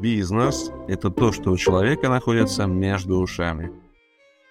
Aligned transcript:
Бизнес– 0.00 0.70
это 0.88 1.10
то, 1.10 1.30
что 1.30 1.50
у 1.50 1.58
человека 1.58 2.08
находится 2.08 2.64
между 2.64 3.18
ушами. 3.18 3.70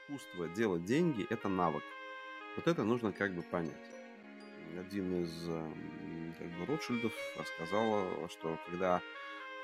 Искусство 0.07 0.47
делать 0.49 0.85
деньги– 0.85 1.25
это 1.31 1.49
навык. 1.49 1.81
Вот 2.55 2.67
это 2.67 2.83
нужно 2.83 3.11
как 3.11 3.33
бы 3.33 3.41
понять. 3.41 3.73
Один 4.79 5.23
из 5.23 5.31
как 6.37 6.47
бы, 6.49 6.65
Ротшильдов 6.67 7.11
сказал, 7.55 8.05
что 8.29 8.59
когда 8.69 9.01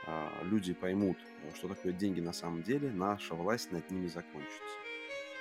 а, 0.08 0.32
люди 0.42 0.74
поймут, 0.74 1.18
что 1.54 1.68
такое 1.68 1.94
деньги 1.94 2.20
на 2.20 2.34
самом 2.34 2.64
деле, 2.64 2.90
наша 2.90 3.36
власть 3.36 3.72
над 3.72 3.92
ними 3.92 4.08
закончится. 4.08 4.64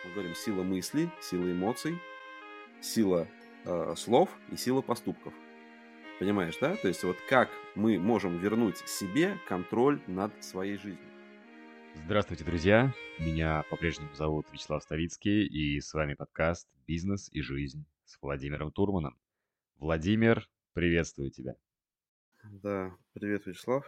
Мы 0.05 0.13
говорим 0.13 0.35
сила 0.35 0.63
мысли, 0.63 1.11
сила 1.23 1.51
эмоций, 1.51 1.99
сила 2.83 3.27
э, 3.65 3.95
слов 3.97 4.29
и 4.53 4.57
сила 4.57 4.83
поступков. 4.83 5.33
Понимаешь, 6.25 6.57
да? 6.59 6.75
То 6.77 6.89
есть 6.89 7.05
вот 7.05 7.19
как 7.29 7.51
мы 7.75 7.99
можем 7.99 8.39
вернуть 8.39 8.79
себе 8.89 9.37
контроль 9.47 10.01
над 10.07 10.33
своей 10.43 10.79
жизнью. 10.79 11.07
Здравствуйте, 12.07 12.45
друзья! 12.45 12.95
Меня 13.19 13.63
по-прежнему 13.69 14.09
зовут 14.15 14.47
Вячеслав 14.51 14.83
Ставицкий, 14.83 15.47
и 15.47 15.79
с 15.83 15.93
вами 15.93 16.15
подкаст 16.15 16.67
«Бизнес 16.87 17.29
и 17.31 17.43
жизнь» 17.43 17.85
с 18.07 18.17
Владимиром 18.23 18.73
Турманом. 18.73 19.19
Владимир, 19.77 20.49
приветствую 20.73 21.31
тебя. 21.31 21.57
Да, 22.43 22.97
привет, 23.13 23.45
Вячеслав. 23.45 23.85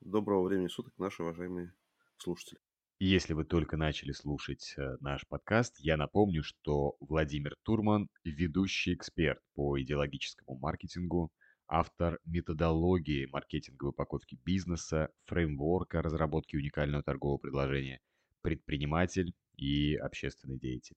Доброго 0.00 0.44
времени 0.44 0.68
суток, 0.68 0.94
наши 0.96 1.22
уважаемые 1.22 1.74
слушатели. 2.16 2.58
Если 2.98 3.34
вы 3.34 3.44
только 3.44 3.76
начали 3.76 4.12
слушать 4.12 4.72
э, 4.78 4.96
наш 5.00 5.26
подкаст, 5.28 5.76
я 5.80 5.98
напомню, 5.98 6.44
что 6.44 6.96
Владимир 7.00 7.54
Турман– 7.62 8.08
ведущий 8.24 8.94
эксперт 8.94 9.40
по 9.54 9.78
идеологическому 9.78 10.56
маркетингу, 10.56 11.30
автор 11.68 12.18
методологии 12.24 13.26
маркетинговой 13.26 13.90
упаковки 13.90 14.38
бизнеса, 14.44 15.10
фреймворка 15.24 16.02
разработки 16.02 16.56
уникального 16.56 17.02
торгового 17.02 17.38
предложения, 17.38 18.00
предприниматель 18.42 19.34
и 19.56 19.96
общественный 19.96 20.58
деятель. 20.58 20.96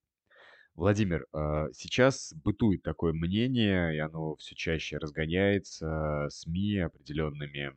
Владимир, 0.76 1.26
э, 1.34 1.70
сейчас 1.74 2.34
бытует 2.44 2.84
такое 2.84 3.12
мнение, 3.12 3.96
и 3.96 4.00
оно 4.00 4.36
все 4.36 4.56
чаще 4.56 4.98
разгоняется 4.98 6.28
СМИ 6.30 6.78
определенными 6.78 7.74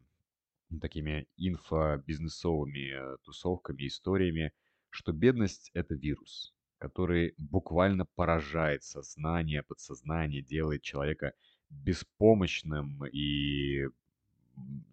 такими 0.81 1.27
инфобизнесовыми 1.37 3.17
тусовками, 3.25 3.87
историями, 3.87 4.53
что 4.91 5.12
бедность– 5.12 5.70
это 5.75 5.95
вирус, 5.95 6.55
который 6.78 7.34
буквально 7.39 8.06
поражает 8.15 8.84
сознание, 8.84 9.62
подсознание, 9.62 10.43
делает 10.43 10.83
человека 10.83 11.33
беспомощным, 11.71 13.05
и 13.07 13.87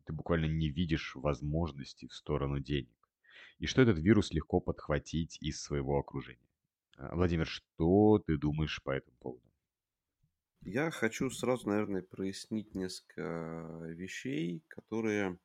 ты 0.06 0.14
буквально 0.14 0.46
не 0.46 0.70
видишь 0.70 1.16
возможностей 1.16 2.08
в 2.08 2.14
сторону 2.14 2.60
денег. 2.60 2.96
И 3.60 3.66
что 3.66 3.82
этот 3.82 3.98
вирус 3.98 4.32
легко 4.32 4.60
подхватить 4.60 5.38
из 5.42 5.62
своего 5.62 5.98
окружения. 5.98 6.48
А, 6.98 7.16
Владимир, 7.16 7.48
что 7.48 8.20
ты 8.20 8.38
думаешь 8.38 8.82
по 8.84 8.92
этому 8.92 9.18
поводу? 9.18 9.44
Я 10.62 10.92
хочу 10.92 11.30
сразу, 11.30 11.70
наверное, 11.70 12.02
прояснить 12.02 12.76
несколько 12.76 13.80
вещей, 13.96 14.64
которые 14.68 15.38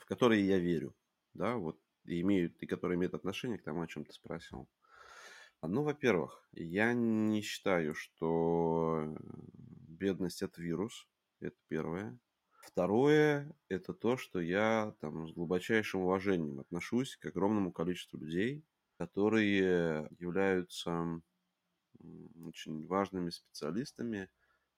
в 0.00 0.04
которые 0.04 0.46
я 0.46 0.58
верю, 0.58 0.94
да, 1.34 1.56
вот, 1.56 1.80
и 2.04 2.20
имеют, 2.20 2.62
и 2.62 2.66
которые 2.66 2.96
имеют 2.96 3.14
отношение 3.14 3.58
к 3.58 3.62
тому, 3.62 3.82
о 3.82 3.86
чем 3.86 4.04
ты 4.04 4.12
спросил. 4.12 4.68
Ну, 5.62 5.82
во-первых, 5.82 6.46
я 6.52 6.92
не 6.92 7.40
считаю, 7.40 7.94
что 7.94 9.16
бедность 9.96 10.42
это 10.42 10.60
вирус, 10.60 11.08
это 11.40 11.56
первое. 11.68 12.18
Второе, 12.60 13.54
это 13.68 13.94
то, 13.94 14.16
что 14.16 14.40
я 14.40 14.94
там 15.00 15.28
с 15.28 15.32
глубочайшим 15.32 16.02
уважением 16.02 16.60
отношусь 16.60 17.16
к 17.16 17.26
огромному 17.26 17.72
количеству 17.72 18.18
людей, 18.18 18.64
которые 18.98 20.08
являются 20.18 21.22
очень 22.44 22.86
важными 22.86 23.30
специалистами 23.30 24.28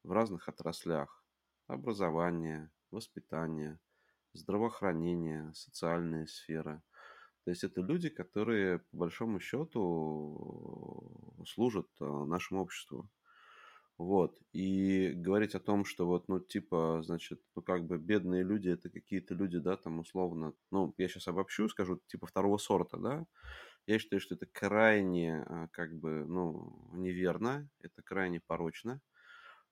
в 0.02 0.12
разных 0.12 0.48
отраслях 0.48 1.24
образования, 1.66 2.70
воспитания, 2.90 3.78
здравоохранение, 4.32 5.52
социальная 5.54 6.26
сфера. 6.26 6.82
То 7.44 7.50
есть 7.50 7.64
это 7.64 7.80
люди, 7.80 8.08
которые 8.10 8.80
по 8.80 8.98
большому 8.98 9.40
счету 9.40 11.08
служат 11.46 11.88
э, 12.00 12.04
нашему 12.04 12.62
обществу. 12.62 13.08
Вот. 13.98 14.38
И 14.52 15.12
говорить 15.16 15.56
о 15.56 15.60
том, 15.60 15.84
что 15.84 16.06
вот, 16.06 16.28
ну, 16.28 16.38
типа, 16.38 17.02
значит, 17.04 17.42
ну, 17.56 17.62
как 17.62 17.84
бы 17.84 17.98
бедные 17.98 18.44
люди, 18.44 18.68
это 18.70 18.90
какие-то 18.90 19.34
люди, 19.34 19.58
да, 19.58 19.76
там, 19.76 19.98
условно, 19.98 20.54
ну, 20.70 20.94
я 20.98 21.08
сейчас 21.08 21.26
обобщу, 21.28 21.68
скажу, 21.68 22.00
типа, 22.06 22.26
второго 22.26 22.58
сорта, 22.58 22.96
да, 22.96 23.26
я 23.86 23.98
считаю, 23.98 24.20
что 24.20 24.36
это 24.36 24.46
крайне, 24.46 25.44
э, 25.48 25.68
как 25.72 25.96
бы, 25.98 26.24
ну, 26.26 26.88
неверно, 26.92 27.68
это 27.80 28.02
крайне 28.02 28.40
порочно, 28.40 29.00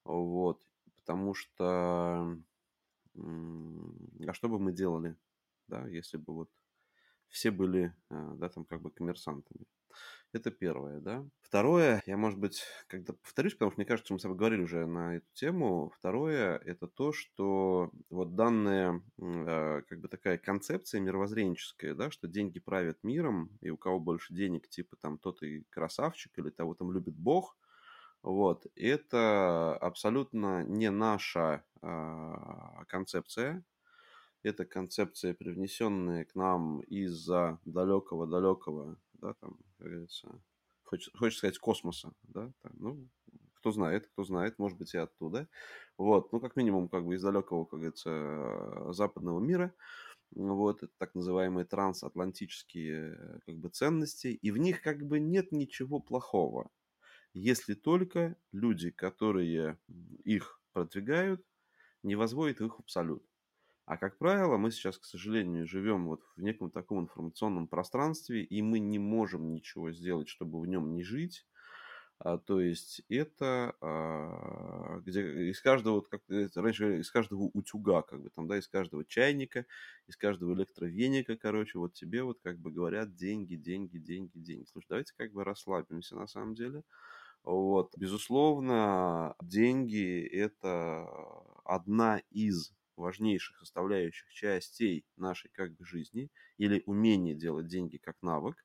вот, 0.04 0.62
потому 0.96 1.34
что 1.34 2.36
а 3.18 4.32
что 4.34 4.48
бы 4.48 4.58
мы 4.58 4.72
делали, 4.72 5.16
да, 5.68 5.86
если 5.88 6.18
бы 6.18 6.34
вот 6.34 6.50
все 7.28 7.50
были, 7.50 7.94
а, 8.10 8.34
да, 8.34 8.48
там 8.48 8.64
как 8.64 8.82
бы 8.82 8.90
коммерсантами. 8.90 9.66
Это 10.32 10.50
первое, 10.50 11.00
да. 11.00 11.24
Второе, 11.40 12.02
я, 12.06 12.16
может 12.16 12.38
быть, 12.38 12.62
когда 12.88 13.12
повторюсь, 13.14 13.54
потому 13.54 13.70
что 13.70 13.80
мне 13.80 13.86
кажется, 13.86 14.12
мы 14.12 14.18
с 14.18 14.22
тобой 14.22 14.36
говорили 14.36 14.62
уже 14.62 14.84
на 14.84 15.16
эту 15.16 15.26
тему. 15.32 15.92
Второе, 15.96 16.58
это 16.58 16.88
то, 16.88 17.12
что 17.12 17.90
вот 18.10 18.34
данная, 18.34 19.02
а, 19.18 19.82
как 19.82 20.00
бы 20.00 20.08
такая 20.08 20.38
концепция 20.38 21.00
мировоззренческая, 21.00 21.94
да, 21.94 22.10
что 22.10 22.28
деньги 22.28 22.58
правят 22.58 23.02
миром, 23.04 23.56
и 23.60 23.70
у 23.70 23.76
кого 23.76 24.00
больше 24.00 24.34
денег, 24.34 24.68
типа 24.68 24.96
там 24.96 25.18
тот 25.18 25.42
и 25.42 25.62
красавчик, 25.70 26.36
или 26.38 26.50
того 26.50 26.74
там 26.74 26.92
любит 26.92 27.14
Бог, 27.14 27.56
вот, 28.22 28.66
это 28.74 29.76
абсолютно 29.76 30.64
не 30.64 30.90
наша 30.90 31.64
а, 31.80 32.84
концепция. 32.88 33.64
Это 34.42 34.64
концепция, 34.64 35.34
привнесенная 35.34 36.24
к 36.24 36.34
нам 36.34 36.80
из-за 36.82 37.58
далекого-далекого, 37.64 38.96
да, 39.20 39.34
там, 39.34 39.58
как 39.78 39.86
говорится, 39.88 40.42
хочешь, 40.84 41.12
хочешь 41.14 41.38
сказать, 41.38 41.58
космоса, 41.58 42.12
да, 42.22 42.52
там, 42.62 42.72
ну, 42.76 43.08
кто 43.54 43.72
знает, 43.72 44.06
кто 44.08 44.24
знает, 44.24 44.58
может 44.58 44.78
быть, 44.78 44.94
и 44.94 44.98
оттуда. 44.98 45.48
Вот, 45.98 46.32
ну, 46.32 46.40
как 46.40 46.56
минимум, 46.56 46.88
как 46.88 47.04
бы 47.06 47.14
из 47.16 47.22
далекого, 47.22 47.64
как 47.64 47.80
говорится, 47.80 48.92
западного 48.92 49.40
мира. 49.40 49.74
Вот, 50.32 50.82
это 50.82 50.92
так 50.98 51.14
называемые 51.14 51.66
трансатлантические, 51.66 53.40
как 53.46 53.56
бы, 53.58 53.70
ценности, 53.70 54.28
и 54.28 54.50
в 54.52 54.58
них, 54.58 54.82
как 54.82 55.06
бы, 55.06 55.20
нет 55.20 55.52
ничего 55.52 56.00
плохого 56.00 56.70
если 57.34 57.74
только 57.74 58.36
люди, 58.52 58.90
которые 58.90 59.78
их 60.24 60.60
продвигают, 60.72 61.44
не 62.02 62.16
возводят 62.16 62.60
их 62.60 62.76
в 62.76 62.80
абсолют. 62.80 63.24
А 63.86 63.96
как 63.96 64.18
правило, 64.18 64.56
мы 64.56 64.72
сейчас, 64.72 64.98
к 64.98 65.04
сожалению, 65.04 65.66
живем 65.66 66.06
вот 66.06 66.20
в 66.36 66.42
неком 66.42 66.70
таком 66.70 67.04
информационном 67.04 67.68
пространстве, 67.68 68.42
и 68.42 68.60
мы 68.60 68.80
не 68.80 68.98
можем 68.98 69.52
ничего 69.52 69.92
сделать, 69.92 70.28
чтобы 70.28 70.60
в 70.60 70.66
нем 70.66 70.92
не 70.92 71.04
жить. 71.04 71.46
А, 72.18 72.38
то 72.38 72.60
есть 72.60 73.02
это 73.08 73.76
а, 73.80 75.00
где 75.04 75.50
из 75.50 75.60
каждого, 75.60 76.00
как 76.00 76.22
раньше 76.28 77.00
из 77.00 77.10
каждого 77.12 77.42
утюга, 77.52 78.02
как 78.02 78.22
бы 78.22 78.30
там, 78.30 78.48
да, 78.48 78.58
из 78.58 78.66
каждого 78.66 79.04
чайника, 79.04 79.66
из 80.08 80.16
каждого 80.16 80.54
электровеника, 80.54 81.36
короче, 81.36 81.78
вот 81.78 81.94
тебе 81.94 82.24
вот 82.24 82.40
как 82.42 82.58
бы 82.58 82.72
говорят 82.72 83.14
деньги, 83.14 83.54
деньги, 83.54 83.98
деньги, 83.98 84.38
деньги. 84.38 84.66
Слушай, 84.72 84.86
давайте 84.88 85.12
как 85.16 85.32
бы 85.32 85.44
расслабимся 85.44 86.16
на 86.16 86.26
самом 86.26 86.54
деле. 86.54 86.82
Вот. 87.44 87.92
Безусловно, 87.96 89.36
деньги– 89.40 90.20
это 90.32 91.06
одна 91.64 92.20
из 92.30 92.72
важнейших 92.96 93.58
составляющих 93.58 94.32
частей 94.32 95.04
нашей 95.16 95.50
как 95.52 95.74
бы 95.74 95.84
жизни 95.84 96.30
или 96.58 96.82
умение 96.86 97.34
делать 97.34 97.66
деньги 97.66 97.96
как 97.98 98.16
навык, 98.22 98.64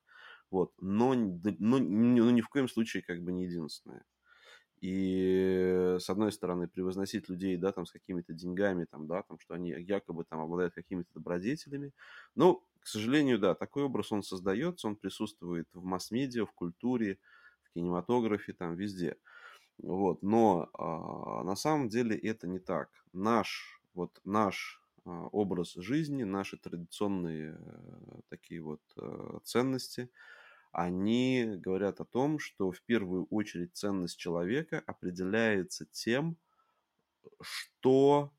вот, 0.50 0.72
но, 0.80 1.14
но, 1.14 1.78
но 1.78 2.30
ни 2.30 2.40
в 2.40 2.48
коем 2.48 2.68
случае 2.68 3.02
как 3.02 3.22
бы 3.22 3.32
не 3.32 3.46
единственное. 3.46 4.04
И 4.82 5.96
с 6.00 6.10
одной 6.10 6.32
стороны 6.32 6.66
превозносить 6.66 7.28
людей, 7.28 7.56
да, 7.56 7.70
там 7.70 7.86
с 7.86 7.92
какими-то 7.92 8.32
деньгами, 8.32 8.84
там, 8.84 9.06
да, 9.06 9.22
там, 9.22 9.38
что 9.38 9.54
они 9.54 9.70
якобы 9.70 10.24
там 10.24 10.40
обладают 10.40 10.74
какими-то 10.74 11.08
добродетелями. 11.14 11.92
Но, 12.34 12.64
к 12.80 12.88
сожалению, 12.88 13.38
да, 13.38 13.54
такой 13.54 13.84
образ 13.84 14.10
он 14.10 14.24
создается, 14.24 14.88
он 14.88 14.96
присутствует 14.96 15.68
в 15.72 15.84
масс-медиа, 15.84 16.46
в 16.46 16.52
культуре, 16.52 17.20
кинематографе, 17.74 18.52
там 18.54 18.74
везде. 18.74 19.16
Вот. 19.78 20.22
Но 20.22 20.68
а, 20.74 21.44
на 21.44 21.54
самом 21.54 21.88
деле 21.88 22.16
это 22.16 22.48
не 22.48 22.58
так. 22.58 22.90
Наш, 23.12 23.80
вот 23.94 24.20
наш 24.24 24.82
а, 25.04 25.26
образ 25.32 25.74
жизни, 25.74 26.24
наши 26.24 26.56
традиционные 26.56 27.54
а, 27.54 28.20
такие 28.28 28.62
вот 28.62 28.82
а, 28.96 29.40
ценности, 29.44 30.10
они 30.72 31.56
говорят 31.56 32.00
о 32.00 32.04
том, 32.04 32.38
что 32.38 32.72
в 32.72 32.80
первую 32.82 33.26
очередь 33.26 33.76
ценность 33.76 34.18
человека 34.18 34.82
определяется 34.86 35.84
тем, 35.84 36.38
что 37.42 38.32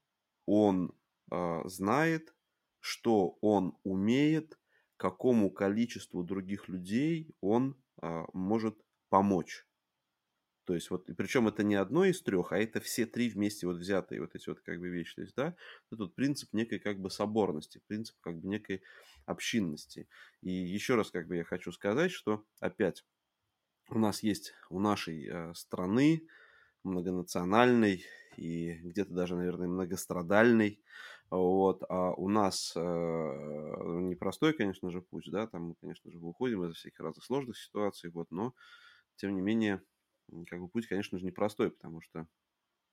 он 0.48 0.94
э, 1.32 1.62
знает, 1.66 2.34
что 2.80 3.38
он 3.42 3.78
умеет 3.84 4.58
какому 4.98 5.52
количеству 5.52 6.24
других 6.24 6.70
людей 6.70 7.36
он 7.42 7.76
а, 8.02 8.26
может 8.32 8.78
помочь. 9.10 9.68
То 10.66 10.74
есть 10.74 10.90
вот, 10.90 11.06
причем 11.18 11.48
это 11.48 11.64
не 11.64 11.76
одно 11.76 12.06
из 12.06 12.22
трех, 12.22 12.52
а 12.52 12.58
это 12.58 12.80
все 12.80 13.06
три 13.06 13.30
вместе 13.30 13.68
вот 13.68 13.78
взятые 13.78 14.22
вот 14.22 14.36
эти 14.36 14.50
вот 14.50 14.62
как 14.62 14.80
бы 14.80 14.90
вещи. 14.90 15.16
То 15.16 15.22
есть, 15.22 15.36
да, 15.36 15.56
это 15.88 15.98
тут 15.98 16.16
принцип 16.16 16.54
некой 16.54 16.80
как 16.80 17.00
бы 17.00 17.10
соборности, 17.10 17.82
принцип 17.88 18.16
как 18.22 18.40
бы 18.40 18.48
некой 18.48 18.82
общинности. 19.26 20.08
И 20.42 20.52
еще 20.52 20.96
раз 20.96 21.12
как 21.12 21.28
бы 21.28 21.36
я 21.36 21.44
хочу 21.44 21.72
сказать, 21.72 22.12
что 22.12 22.46
опять 22.60 23.04
у 23.90 24.00
нас 24.00 24.24
есть 24.24 24.54
у 24.70 24.80
нашей 24.80 25.28
э, 25.28 25.54
страны 25.54 26.28
многонациональной 26.84 28.06
и 28.38 28.74
где-то 28.74 29.14
даже, 29.14 29.36
наверное, 29.36 29.68
многострадальной, 29.68 30.82
вот, 31.30 31.84
а 31.90 32.12
у 32.14 32.30
нас 32.30 32.74
э, 32.76 32.80
непростой, 32.80 34.54
конечно 34.54 34.92
же, 34.92 35.02
путь, 35.02 35.30
да, 35.32 35.48
там 35.48 35.70
мы, 35.70 35.76
конечно 35.76 36.12
же, 36.12 36.20
выходим 36.20 36.64
из 36.66 36.76
всяких 36.76 37.00
разных 37.00 37.24
сложных 37.24 37.58
ситуаций, 37.58 38.10
вот, 38.12 38.32
но, 38.32 38.54
тем 39.16 39.36
не 39.36 39.42
менее, 39.42 39.82
как 40.48 40.60
бы 40.60 40.68
путь, 40.68 40.88
конечно 40.88 41.18
же, 41.18 41.26
непростой, 41.26 41.72
потому 41.72 42.02
что 42.02 42.28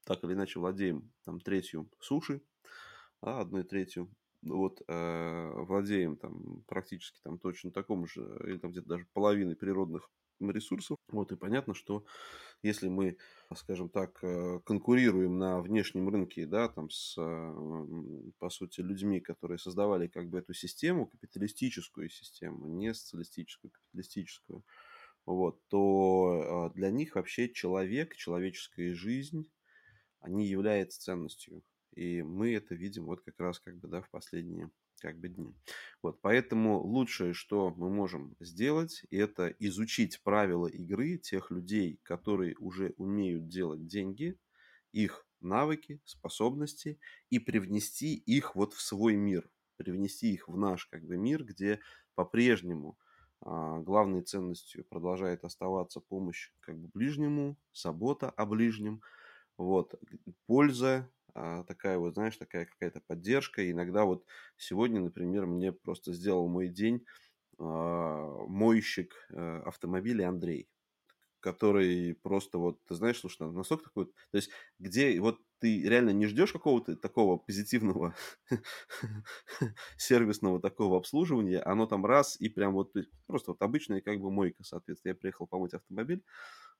так 0.04 0.24
или 0.24 0.32
иначе 0.32 0.58
владеем 0.58 1.12
там 1.24 1.40
третью 1.40 1.90
суши, 2.00 2.42
а 3.20 3.40
одной 3.40 3.64
третью 3.64 4.10
вот 4.42 4.82
э, 4.88 5.50
владеем 5.54 6.16
там 6.16 6.62
практически 6.66 7.20
там 7.22 7.38
точно 7.38 7.70
таком 7.70 8.06
же, 8.06 8.22
или 8.44 8.58
там 8.58 8.70
где-то 8.70 8.88
даже 8.88 9.06
половиной 9.12 9.56
природных 9.56 10.10
ресурсов. 10.40 10.96
Вот 11.08 11.32
и 11.32 11.36
понятно, 11.36 11.74
что 11.74 12.04
если 12.62 12.88
мы, 12.88 13.18
скажем 13.54 13.90
так, 13.90 14.22
э, 14.22 14.60
конкурируем 14.64 15.38
на 15.38 15.60
внешнем 15.60 16.08
рынке, 16.08 16.46
да, 16.46 16.68
там 16.68 16.88
с, 16.88 17.14
по 18.38 18.48
сути, 18.48 18.80
людьми, 18.80 19.20
которые 19.20 19.58
создавали 19.58 20.08
как 20.08 20.28
бы 20.28 20.38
эту 20.38 20.54
систему, 20.54 21.06
капиталистическую 21.06 22.08
систему, 22.08 22.66
не 22.68 22.94
социалистическую, 22.94 23.70
капиталистическую, 23.70 24.64
вот, 25.26 25.66
то 25.68 26.66
а, 26.66 26.70
для 26.70 26.90
них 26.90 27.14
вообще 27.14 27.48
человек, 27.48 28.16
человеческая 28.16 28.94
жизнь, 28.94 29.50
они 30.20 30.46
являются 30.46 31.00
ценностью. 31.00 31.62
И 31.94 32.22
мы 32.22 32.54
это 32.54 32.74
видим 32.74 33.06
вот 33.06 33.20
как 33.22 33.38
раз 33.40 33.58
как 33.60 33.78
бы, 33.78 33.88
да, 33.88 34.02
в 34.02 34.10
последние 34.10 34.70
как 35.00 35.18
бы 35.18 35.28
дни. 35.28 35.54
Вот, 36.02 36.20
поэтому 36.20 36.78
лучшее, 36.80 37.32
что 37.32 37.74
мы 37.76 37.90
можем 37.90 38.36
сделать, 38.38 39.02
это 39.10 39.48
изучить 39.58 40.22
правила 40.22 40.66
игры 40.66 41.16
тех 41.16 41.50
людей, 41.50 41.98
которые 42.02 42.56
уже 42.58 42.94
умеют 42.96 43.48
делать 43.48 43.86
деньги, 43.86 44.38
их 44.92 45.26
навыки, 45.40 46.00
способности 46.04 46.98
и 47.30 47.38
привнести 47.38 48.14
их 48.14 48.54
вот 48.54 48.74
в 48.74 48.80
свой 48.80 49.16
мир, 49.16 49.50
привнести 49.76 50.32
их 50.32 50.48
в 50.48 50.56
наш 50.56 50.86
как 50.86 51.04
бы 51.04 51.16
мир, 51.16 51.44
где 51.44 51.80
по-прежнему 52.14 52.98
главной 53.42 54.22
ценностью 54.22 54.84
продолжает 54.84 55.44
оставаться 55.44 56.00
помощь 56.00 56.50
как 56.60 56.78
бы 56.78 56.88
ближнему, 56.92 57.56
забота 57.72 58.30
о 58.30 58.46
ближнем, 58.46 59.02
вот, 59.58 59.94
польза, 60.46 61.10
а, 61.34 61.64
такая 61.64 61.98
вот, 61.98 62.14
знаешь, 62.14 62.36
такая 62.36 62.66
какая-то 62.66 63.00
поддержка. 63.06 63.70
Иногда 63.70 64.04
вот 64.04 64.24
сегодня, 64.56 65.00
например, 65.00 65.46
мне 65.46 65.72
просто 65.72 66.12
сделал 66.12 66.48
мой 66.48 66.68
день 66.68 67.04
а, 67.58 68.46
мойщик 68.48 69.14
э, 69.30 69.62
автомобиля 69.66 70.28
Андрей 70.30 70.69
который 71.40 72.14
просто 72.14 72.58
вот, 72.58 72.84
ты 72.86 72.94
знаешь, 72.94 73.18
слушай, 73.18 73.50
настолько 73.50 73.84
такой, 73.84 74.06
то 74.06 74.36
есть 74.36 74.50
где 74.78 75.20
вот 75.20 75.40
ты 75.58 75.82
реально 75.82 76.10
не 76.10 76.26
ждешь 76.26 76.52
какого-то 76.52 76.96
такого 76.96 77.36
позитивного 77.36 78.14
сервисного 79.96 80.60
такого 80.60 80.96
обслуживания, 80.98 81.60
оно 81.60 81.86
там 81.86 82.06
раз 82.06 82.40
и 82.40 82.48
прям 82.48 82.72
вот 82.74 82.94
просто 83.26 83.52
вот 83.52 83.62
обычная 83.62 84.00
как 84.00 84.20
бы 84.20 84.30
мойка, 84.30 84.64
соответственно. 84.64 85.10
Я 85.12 85.16
приехал 85.16 85.46
помыть 85.46 85.74
автомобиль, 85.74 86.24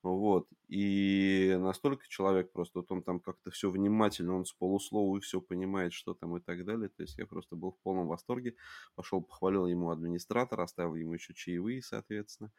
вот, 0.03 0.49
и 0.69 1.57
настолько 1.61 2.09
человек 2.09 2.53
просто, 2.53 2.81
вот 2.81 2.91
он 2.93 3.03
там 3.03 3.21
как-то 3.21 3.51
все 3.51 3.71
внимательно, 3.71 4.35
он 4.35 4.47
с 4.47 4.53
полуслова 4.53 5.21
все 5.21 5.41
понимает, 5.43 5.93
что 5.93 6.15
там 6.15 6.37
и 6.37 6.41
так 6.41 6.65
далее. 6.65 6.89
То 6.89 7.03
есть 7.03 7.19
я 7.19 7.27
просто 7.27 7.57
был 7.57 7.73
в 7.73 7.81
полном 7.83 8.09
восторге. 8.09 8.57
Пошел, 8.95 9.23
похвалил 9.23 9.67
ему 9.67 9.91
администратора, 9.91 10.63
оставил 10.65 10.95
ему 10.97 11.15
еще 11.15 11.35
чаевые, 11.35 11.83
соответственно. 11.83 12.53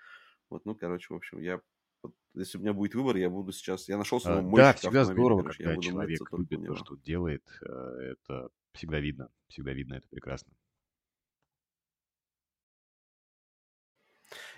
Вот, 0.50 0.66
ну, 0.66 0.76
короче, 0.76 1.14
в 1.14 1.18
общем, 1.18 1.40
я 1.40 1.62
вот, 2.04 2.16
если 2.34 2.58
у 2.58 2.62
меня 2.62 2.74
будет 2.74 2.96
выбор, 2.96 3.16
я 3.18 3.30
буду 3.30 3.52
сейчас... 3.52 3.88
Я 3.90 3.98
нашел 3.98 4.20
своего 4.20 4.48
а, 4.54 4.56
Да, 4.56 4.74
всегда 4.74 5.06
здорово, 5.06 5.42
короче, 5.42 5.64
когда 5.64 5.82
человек 5.82 6.22
любит 6.32 6.66
то, 6.66 6.76
что 6.76 6.96
делает. 6.96 7.44
Э, 7.62 8.14
это 8.14 8.50
всегда 8.74 9.00
видно. 9.00 9.30
Всегда 9.48 9.74
видно, 9.74 9.96
это 9.96 10.08
прекрасно. 10.10 10.54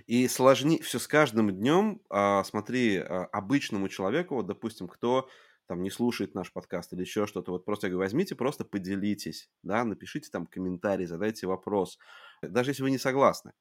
И 0.06 0.28
сложнее 0.28 0.81
все 0.81 1.00
с 1.00 1.07
каждым 1.07 1.51
днем, 1.51 2.01
а, 2.10 2.44
смотри, 2.44 2.98
а, 2.98 3.25
обычному 3.31 3.89
человеку, 3.89 4.36
вот, 4.36 4.46
допустим, 4.46 4.88
кто 4.88 5.30
там 5.68 5.81
не 5.81 5.89
слушает 5.89 6.36
наш 6.36 6.51
подкаст 6.51 6.94
или 6.94 7.01
еще 7.01 7.25
что-то, 7.25 7.51
вот 7.51 7.66
просто 7.66 7.88
говорю, 7.88 8.04
возьмите, 8.04 8.36
просто 8.36 8.66
поделитесь, 8.66 9.50
да, 9.63 9.84
напишите 9.86 10.30
там 10.30 10.46
комментарий, 10.46 11.06
задайте 11.06 11.48
вопрос, 11.48 11.98
даже 12.42 12.72
если 12.72 12.84
вы 12.84 12.92
не 12.92 12.98
согласны. 12.98 13.54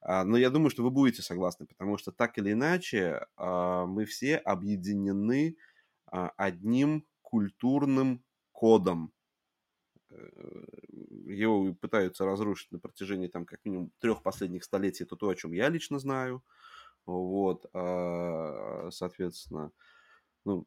А, 0.00 0.24
но 0.24 0.36
я 0.36 0.50
думаю, 0.50 0.70
что 0.70 0.82
вы 0.82 0.90
будете 0.90 1.22
согласны, 1.22 1.66
потому 1.66 1.98
что 1.98 2.12
так 2.12 2.38
или 2.38 2.52
иначе 2.52 3.26
а, 3.36 3.86
мы 3.86 4.04
все 4.04 4.36
объединены 4.36 5.56
а, 6.06 6.32
одним 6.36 7.06
культурным 7.22 8.24
кодом. 8.52 9.12
Э, 10.10 10.16
его 11.26 11.74
пытаются 11.74 12.24
разрушить 12.24 12.72
на 12.72 12.78
протяжении 12.78 13.28
там 13.28 13.44
как 13.44 13.64
минимум 13.64 13.92
трех 13.98 14.22
последних 14.22 14.64
столетий. 14.64 15.04
Это 15.04 15.16
то, 15.16 15.28
о 15.28 15.34
чем 15.34 15.52
я 15.52 15.68
лично 15.68 15.98
знаю. 15.98 16.42
Вот, 17.04 17.64
соответственно, 17.72 19.72
ну, 20.44 20.66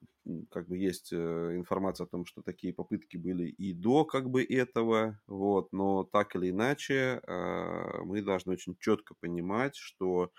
как 0.49 0.67
бы 0.67 0.77
есть 0.77 1.11
э, 1.11 1.15
информация 1.55 2.05
о 2.05 2.09
том, 2.09 2.25
что 2.25 2.41
такие 2.41 2.73
попытки 2.73 3.17
были 3.17 3.47
и 3.47 3.73
до 3.73 4.05
как 4.05 4.29
бы 4.29 4.43
этого, 4.43 5.19
вот, 5.27 5.71
но 5.71 6.03
так 6.03 6.35
или 6.35 6.51
иначе 6.51 7.21
а, 7.25 8.03
мы 8.03 8.21
должны 8.21 8.53
очень 8.53 8.77
четко 8.79 9.15
понимать, 9.19 9.75
что 9.75 10.31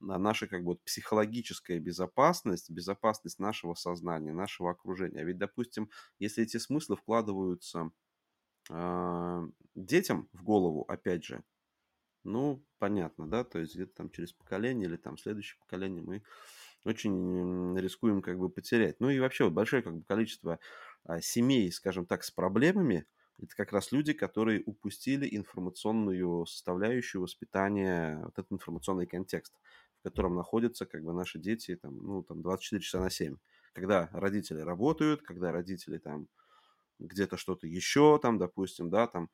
наша 0.00 0.46
как 0.46 0.64
бы 0.64 0.76
психологическая 0.76 1.78
безопасность, 1.78 2.70
безопасность 2.70 3.38
нашего 3.38 3.74
сознания, 3.74 4.32
нашего 4.32 4.70
окружения. 4.70 5.20
А 5.20 5.24
ведь, 5.24 5.38
допустим, 5.38 5.90
если 6.18 6.44
эти 6.44 6.56
смыслы 6.56 6.96
вкладываются 6.96 7.90
э, 8.70 9.48
детям 9.74 10.28
в 10.32 10.42
голову, 10.42 10.84
опять 10.88 11.24
же, 11.24 11.44
ну, 12.24 12.62
понятно, 12.78 13.28
да, 13.28 13.44
то 13.44 13.58
есть 13.58 13.74
где-то 13.74 13.94
там 13.94 14.10
через 14.10 14.32
поколение 14.32 14.88
или 14.88 14.96
там 14.96 15.16
следующее 15.16 15.58
поколение 15.60 16.02
мы 16.02 16.22
очень 16.84 17.76
рискуем 17.78 18.22
как 18.22 18.38
бы 18.38 18.48
потерять. 18.48 19.00
Ну 19.00 19.10
и 19.10 19.18
вообще 19.18 19.44
вот 19.44 19.52
большое 19.52 19.82
как 19.82 19.96
бы 19.96 20.04
количество 20.04 20.58
а, 21.04 21.20
семей, 21.20 21.70
скажем 21.72 22.06
так, 22.06 22.24
с 22.24 22.30
проблемами, 22.30 23.06
это 23.38 23.54
как 23.56 23.72
раз 23.72 23.90
люди, 23.92 24.12
которые 24.12 24.62
упустили 24.64 25.28
информационную 25.34 26.44
составляющую 26.46 27.22
воспитания, 27.22 28.18
вот 28.22 28.38
этот 28.38 28.52
информационный 28.52 29.06
контекст, 29.06 29.54
в 30.00 30.02
котором 30.02 30.36
находятся 30.36 30.84
как 30.86 31.02
бы 31.02 31.12
наши 31.12 31.38
дети 31.38 31.76
там, 31.76 31.96
ну, 31.96 32.22
там 32.22 32.42
24 32.42 32.82
часа 32.82 33.00
на 33.00 33.10
7. 33.10 33.36
Когда 33.72 34.10
родители 34.12 34.60
работают, 34.60 35.22
когда 35.22 35.52
родители 35.52 35.98
там 35.98 36.28
где-то 36.98 37.36
что-то 37.36 37.66
еще 37.66 38.18
там, 38.20 38.38
допустим, 38.38 38.90
да, 38.90 39.06
там 39.06 39.30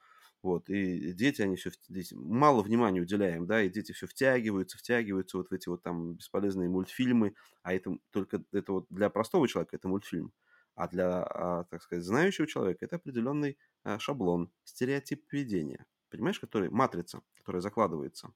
вот, 0.46 0.70
и 0.70 1.12
дети, 1.12 1.42
они 1.42 1.56
все, 1.56 1.70
здесь 1.88 2.12
мало 2.12 2.62
внимания 2.62 3.00
уделяем, 3.00 3.46
да, 3.46 3.62
и 3.62 3.68
дети 3.68 3.90
все 3.90 4.06
втягиваются, 4.06 4.78
втягиваются 4.78 5.38
вот 5.38 5.48
в 5.50 5.52
эти 5.52 5.68
вот 5.68 5.82
там 5.82 6.14
бесполезные 6.14 6.68
мультфильмы, 6.68 7.34
а 7.62 7.74
это 7.74 7.98
только, 8.12 8.44
это 8.52 8.72
вот 8.72 8.86
для 8.88 9.10
простого 9.10 9.48
человека 9.48 9.74
это 9.74 9.88
мультфильм, 9.88 10.32
а 10.76 10.86
для, 10.86 11.24
а, 11.24 11.64
так 11.64 11.82
сказать, 11.82 12.04
знающего 12.04 12.46
человека 12.46 12.84
это 12.84 12.94
определенный 12.94 13.58
а, 13.82 13.98
шаблон, 13.98 14.52
стереотип 14.62 15.26
поведения, 15.28 15.84
понимаешь, 16.10 16.38
который, 16.38 16.70
матрица, 16.70 17.22
которая 17.34 17.60
закладывается, 17.60 18.32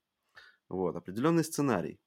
вот, 0.68 0.96
определенный 0.96 1.44
сценарий, 1.44 2.00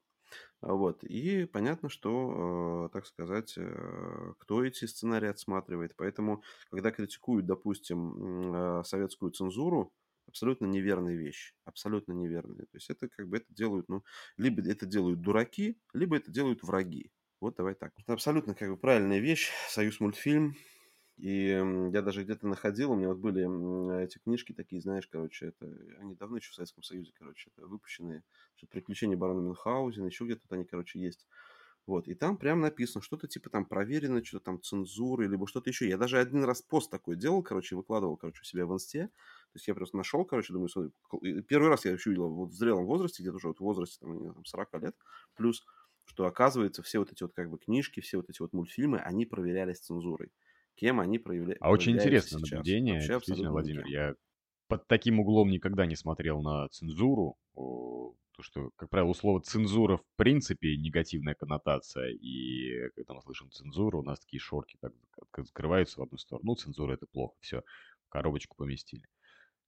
вот. 0.62 1.04
И 1.04 1.46
понятно, 1.46 1.90
что, 1.90 2.88
э, 2.88 2.94
так 2.94 3.06
сказать, 3.06 3.54
э, 3.58 4.34
кто 4.40 4.64
эти 4.64 4.86
сценарии 4.86 5.28
отсматривает. 5.30 5.94
Поэтому, 5.98 6.44
когда 6.70 6.92
критикуют, 6.92 7.46
допустим, 7.46 8.54
э, 8.56 8.84
советскую 8.86 9.32
цензуру, 9.32 9.92
абсолютно 10.28 10.66
неверная 10.66 11.16
вещь. 11.16 11.54
Абсолютно 11.66 12.14
неверная. 12.14 12.66
То 12.66 12.78
есть 12.78 12.90
это 12.90 13.10
как 13.10 13.28
бы 13.28 13.38
это 13.38 13.54
делают, 13.54 13.90
ну, 13.90 14.04
либо 14.38 14.62
это 14.68 14.86
делают 14.86 15.22
дураки, 15.22 15.78
либо 15.94 16.16
это 16.16 16.32
делают 16.32 16.64
враги. 16.64 17.12
Вот 17.42 17.56
давай 17.58 17.76
так. 17.76 17.92
Это 17.98 18.14
абсолютно 18.14 18.56
как 18.56 18.70
бы 18.70 18.78
правильная 18.78 19.20
вещь. 19.20 19.52
Союз 19.68 20.00
мультфильм 20.00 20.56
и 21.18 21.48
я 21.94 22.02
даже 22.02 22.24
где-то 22.24 22.48
находил, 22.48 22.92
у 22.92 22.96
меня 22.96 23.10
вот 23.10 23.20
были 23.20 24.04
эти 24.04 24.18
книжки 24.18 24.54
такие, 24.54 24.82
знаешь, 24.82 25.08
короче, 25.08 25.48
это 25.48 25.66
они 26.00 26.16
давно 26.16 26.38
еще 26.38 26.52
в 26.52 26.56
Советском 26.56 26.84
Союзе, 26.84 27.12
короче, 27.18 27.52
это 27.56 27.68
выпущенные. 27.68 28.24
Что, 28.56 28.68
Приключения 28.68 29.16
барона 29.18 29.42
Мюнхгаузена, 29.42 30.08
еще 30.08 30.26
где-то 30.26 30.44
они, 30.50 30.66
короче, 30.66 31.00
есть. 31.00 31.28
Вот, 31.86 32.08
и 32.08 32.14
там 32.16 32.38
прям 32.38 32.62
написано, 32.62 33.02
что-то 33.02 33.28
типа 33.28 33.50
там 33.50 33.66
проверено, 33.66 34.24
что-то 34.24 34.46
там 34.46 34.62
цензура, 34.62 35.24
либо 35.24 35.48
что-то 35.48 35.70
еще. 35.70 35.88
Я 35.90 35.98
даже 35.98 36.18
один 36.18 36.46
раз 36.46 36.62
пост 36.62 36.90
такой 36.90 37.18
делал, 37.18 37.44
короче, 37.44 37.76
выкладывал, 37.76 38.16
короче, 38.16 38.40
у 38.42 38.46
себя 38.46 38.66
в 38.66 38.74
инсте. 38.74 39.08
То 39.08 39.56
есть 39.56 39.68
я 39.68 39.76
просто 39.76 39.98
нашел, 39.98 40.24
короче, 40.24 40.54
думаю, 40.54 40.70
смотри, 40.70 40.92
первый 41.44 41.68
раз 41.70 41.84
я 41.84 41.92
вообще 41.92 42.12
увидел 42.12 42.30
вот 42.30 42.52
в 42.52 42.54
зрелом 42.56 42.86
возрасте, 42.86 43.22
где-то 43.22 43.36
уже 43.36 43.50
вот 43.50 43.58
в 43.58 43.62
возрасте 43.62 43.98
там, 44.00 44.34
там 44.34 44.46
40 44.46 44.80
лет, 44.80 44.96
плюс, 45.36 45.66
что 46.06 46.26
оказывается 46.26 46.82
все 46.84 47.00
вот 47.00 47.12
эти 47.12 47.22
вот 47.22 47.34
как 47.34 47.50
бы 47.50 47.58
книжки, 47.60 48.00
все 48.00 48.16
вот 48.16 48.30
эти 48.30 48.42
вот 48.42 48.54
мультфильмы, 48.54 49.00
они 49.00 49.26
проверялись 49.26 49.80
цензурой. 49.80 50.32
Кем 50.76 51.00
они 51.00 51.20
проявля... 51.20 51.56
А 51.60 51.70
очень 51.70 51.94
интересное 51.94 52.40
сейчас. 52.40 52.52
наблюдение, 52.52 52.96
Вообще, 52.96 53.14
действительно, 53.14 53.52
Владимир. 53.52 53.86
Я 53.86 54.16
под 54.68 54.88
таким 54.88 55.20
углом 55.20 55.50
никогда 55.50 55.86
не 55.86 55.96
смотрел 55.96 56.42
на 56.42 56.68
цензуру. 56.70 57.38
То, 57.56 58.42
что, 58.42 58.72
как 58.76 58.90
правило, 58.90 59.14
слово 59.14 59.42
цензура 59.42 59.98
в 59.98 60.06
принципе 60.16 60.76
негативная 60.76 61.36
коннотация. 61.36 62.10
И 62.10 62.90
когда 62.96 63.14
мы 63.14 63.22
слышим 63.22 63.52
цензуру, 63.52 64.00
у 64.00 64.04
нас 64.04 64.20
такие 64.20 64.40
шорки 64.40 64.78
так 64.82 64.94
закрываются 65.38 66.00
в 66.00 66.04
одну 66.04 66.18
сторону. 66.18 66.48
Ну, 66.48 66.56
цензура 66.56 66.94
это 66.94 67.06
плохо, 67.06 67.36
все, 67.42 67.62
в 68.08 68.10
коробочку 68.10 68.56
поместили. 68.58 69.04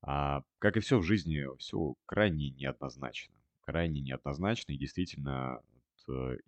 А, 0.02 0.42
как 0.60 0.78
и 0.78 0.80
все 0.80 0.98
в 0.98 1.04
жизни, 1.04 1.46
все 1.60 1.96
крайне 2.06 2.50
неоднозначно. 2.50 3.36
Крайне 3.62 4.02
неоднозначно. 4.02 4.72
И 4.72 4.78
действительно, 4.78 5.62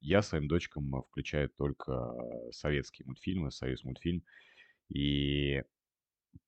я 0.01 0.21
своим 0.21 0.47
дочкам 0.47 1.03
включаю 1.09 1.49
только 1.49 2.13
советские 2.51 3.05
мультфильмы, 3.05 3.51
союз 3.51 3.83
мультфильм. 3.83 4.23
И 4.89 5.63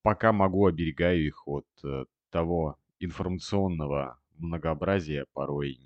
пока 0.02 0.32
могу, 0.32 0.66
оберегаю 0.66 1.26
их 1.26 1.48
от 1.48 1.68
э, 1.84 2.06
того 2.30 2.78
информационного 3.00 4.20
многообразия, 4.38 5.26
порой 5.34 5.80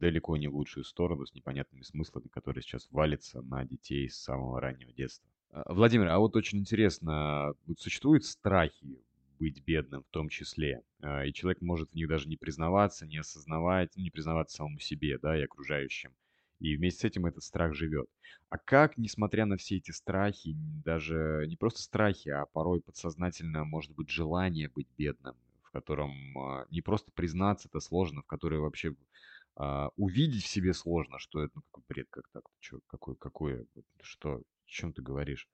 далеко 0.00 0.36
не 0.36 0.48
в 0.48 0.56
лучшую 0.56 0.84
сторону, 0.84 1.26
с 1.26 1.34
непонятными 1.34 1.82
смыслами, 1.82 2.26
которые 2.28 2.62
сейчас 2.62 2.88
валятся 2.90 3.40
на 3.42 3.64
детей 3.64 4.08
с 4.08 4.16
самого 4.16 4.60
раннего 4.60 4.92
детства. 4.92 5.28
А, 5.50 5.72
Владимир, 5.72 6.08
а 6.08 6.18
вот 6.18 6.34
очень 6.34 6.58
интересно, 6.58 7.54
существуют 7.78 8.24
страхи 8.24 8.98
быть 9.38 9.62
бедным 9.64 10.02
в 10.02 10.10
том 10.10 10.28
числе, 10.28 10.82
а, 11.00 11.24
и 11.24 11.32
человек 11.32 11.62
может 11.62 11.90
в 11.90 11.94
них 11.94 12.08
даже 12.08 12.28
не 12.28 12.36
признаваться, 12.36 13.06
не 13.06 13.18
осознавать, 13.18 13.94
не 13.96 14.10
признаваться 14.10 14.56
самому 14.56 14.80
себе, 14.80 15.18
да, 15.18 15.38
и 15.38 15.42
окружающим. 15.42 16.12
И 16.62 16.76
вместе 16.76 17.00
с 17.00 17.04
этим 17.04 17.26
этот 17.26 17.42
страх 17.42 17.74
живет. 17.74 18.06
А 18.48 18.56
как, 18.56 18.96
несмотря 18.96 19.46
на 19.46 19.56
все 19.56 19.78
эти 19.78 19.90
страхи, 19.90 20.52
даже 20.84 21.44
не 21.48 21.56
просто 21.56 21.82
страхи, 21.82 22.28
а 22.28 22.46
порой 22.46 22.80
подсознательно, 22.80 23.64
может 23.64 23.92
быть, 23.94 24.10
желание 24.10 24.68
быть 24.68 24.86
бедным, 24.96 25.34
в 25.64 25.70
котором 25.72 26.12
а, 26.38 26.66
не 26.70 26.80
просто 26.80 27.10
признаться 27.12 27.68
это 27.68 27.80
сложно, 27.80 28.22
в 28.22 28.26
которое 28.26 28.60
вообще 28.60 28.94
а, 29.56 29.90
увидеть 29.96 30.44
в 30.44 30.48
себе 30.48 30.72
сложно, 30.72 31.18
что 31.18 31.42
это 31.42 31.52
ну, 31.56 31.62
какой 31.70 31.84
бред, 31.88 32.06
как 32.10 32.28
так, 32.32 32.44
что, 32.60 32.78
какой, 32.86 33.16
какое, 33.16 33.66
что, 34.02 34.36
о 34.36 34.42
чем 34.66 34.92
ты 34.92 35.02
говоришь. 35.02 35.48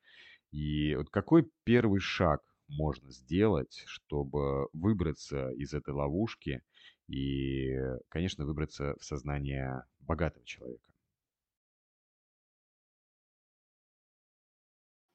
И 0.52 0.94
вот 0.94 1.10
какой 1.10 1.50
первый 1.64 2.00
шаг 2.00 2.42
можно 2.68 3.10
сделать, 3.10 3.82
чтобы 3.86 4.68
выбраться 4.74 5.50
из 5.52 5.72
этой 5.74 5.94
ловушки 5.94 6.62
и, 7.08 7.76
конечно, 8.08 8.44
выбраться 8.44 8.94
в 9.00 9.04
сознание 9.04 9.84
богатого 10.00 10.44
человека? 10.44 10.87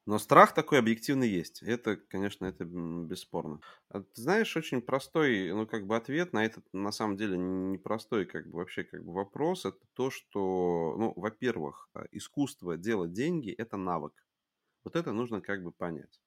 Но 0.06 0.18
страх 0.18 0.52
такой 0.52 0.78
объективный 0.80 1.28
есть. 1.28 1.62
Это, 1.62 1.96
конечно, 1.96 2.44
это 2.44 2.64
бесспорно. 2.66 3.60
А 3.88 4.02
ты 4.02 4.20
знаешь, 4.20 4.54
очень 4.56 4.82
простой, 4.82 5.50
ну, 5.52 5.66
как 5.66 5.86
бы 5.86 5.96
ответ 5.96 6.34
на 6.34 6.44
этот, 6.44 6.64
на 6.74 6.92
самом 6.92 7.16
деле, 7.16 7.38
непростой, 7.38 8.26
как 8.26 8.46
бы, 8.46 8.58
вообще, 8.58 8.84
как 8.84 9.02
бы, 9.02 9.12
вопрос. 9.14 9.64
Это 9.64 9.78
то, 9.94 10.10
что, 10.10 10.94
ну, 10.98 11.12
во-первых, 11.16 11.88
а, 11.94 12.04
искусство 12.12 12.76
делать 12.76 13.12
деньги– 13.12 13.50
это 13.58 13.78
навык. 13.78 14.12
Вот 14.84 14.96
это 14.96 15.12
нужно, 15.12 15.40
как 15.42 15.64
бы, 15.64 15.72
понять. 15.72 16.20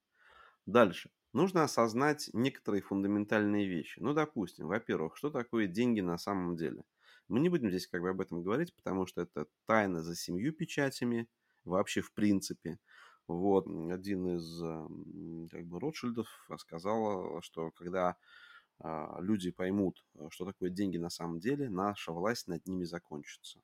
Дальше. 0.66 1.12
Нужно 1.34 1.64
осознать 1.64 2.30
некоторые 2.34 2.82
фундаментальные 2.82 3.68
вещи. 3.68 4.00
Ну, 4.00 4.14
допустим, 4.14 4.68
во-первых, 4.68 5.18
что 5.18 5.30
такое 5.30 5.68
деньги 5.68 6.02
на 6.02 6.18
самом 6.18 6.56
деле? 6.56 6.84
Мы 7.28 7.40
не 7.40 7.50
будем 7.50 7.70
здесь, 7.70 7.88
как 7.88 8.02
бы, 8.02 8.10
об 8.10 8.22
этом 8.22 8.44
говорить, 8.44 8.76
потому 8.76 9.06
что 9.08 9.22
это 9.22 9.48
тайна 9.66 10.04
за 10.04 10.16
семью 10.16 10.54
печатями, 10.54 11.28
вообще, 11.66 12.02
в 12.02 12.14
принципе. 12.14 12.80
Вот, 13.28 13.68
один 13.92 14.38
из 14.38 15.50
как 15.52 15.66
бы 15.66 15.80
Ротшильдов 15.80 16.28
сказал, 16.58 17.42
что 17.42 17.72
когда 17.72 18.18
а, 18.80 19.18
люди 19.22 19.52
поймут, 19.52 20.06
э, 20.16 20.28
что 20.30 20.46
такое 20.46 20.70
деньги 20.70 20.98
на 20.98 21.10
самом 21.10 21.40
деле, 21.40 21.70
наша 21.70 22.12
власть 22.12 22.48
над 22.48 22.66
ними 22.68 22.84
закончится. 22.84 23.60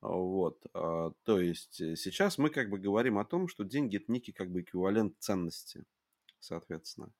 Вот, 0.00 0.64
а, 0.72 1.12
то 1.24 1.40
есть 1.40 1.80
э, 1.80 1.96
сейчас 1.96 2.38
мы 2.38 2.50
как 2.50 2.70
бы 2.70 2.78
говорим 2.78 3.18
о 3.18 3.24
том, 3.24 3.48
что 3.48 3.64
деньги 3.64 3.96
это 3.96 4.10
некий 4.10 4.32
как 4.32 4.50
бы 4.50 4.62
эквивалент 4.62 5.18
ценности, 5.18 5.84
соответственно. 6.40 7.12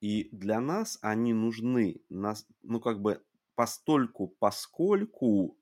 И 0.00 0.28
для 0.32 0.60
нас 0.60 0.98
они 1.00 1.32
нужны, 1.32 2.00
ну 2.08 2.80
как 2.80 3.00
бы 3.00 3.22
постольку, 3.54 4.26
поскольку, 4.26 5.56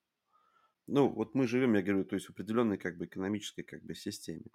ну 0.86 1.10
вот 1.10 1.34
мы 1.34 1.46
живем, 1.46 1.74
я 1.74 1.82
говорю, 1.82 2.06
то 2.06 2.14
есть 2.14 2.26
в 2.26 2.30
определенной 2.30 2.78
как 2.78 2.96
бы 2.96 3.04
экономической 3.04 3.62
как 3.62 3.82
бы 3.82 3.94
системе. 3.94 4.46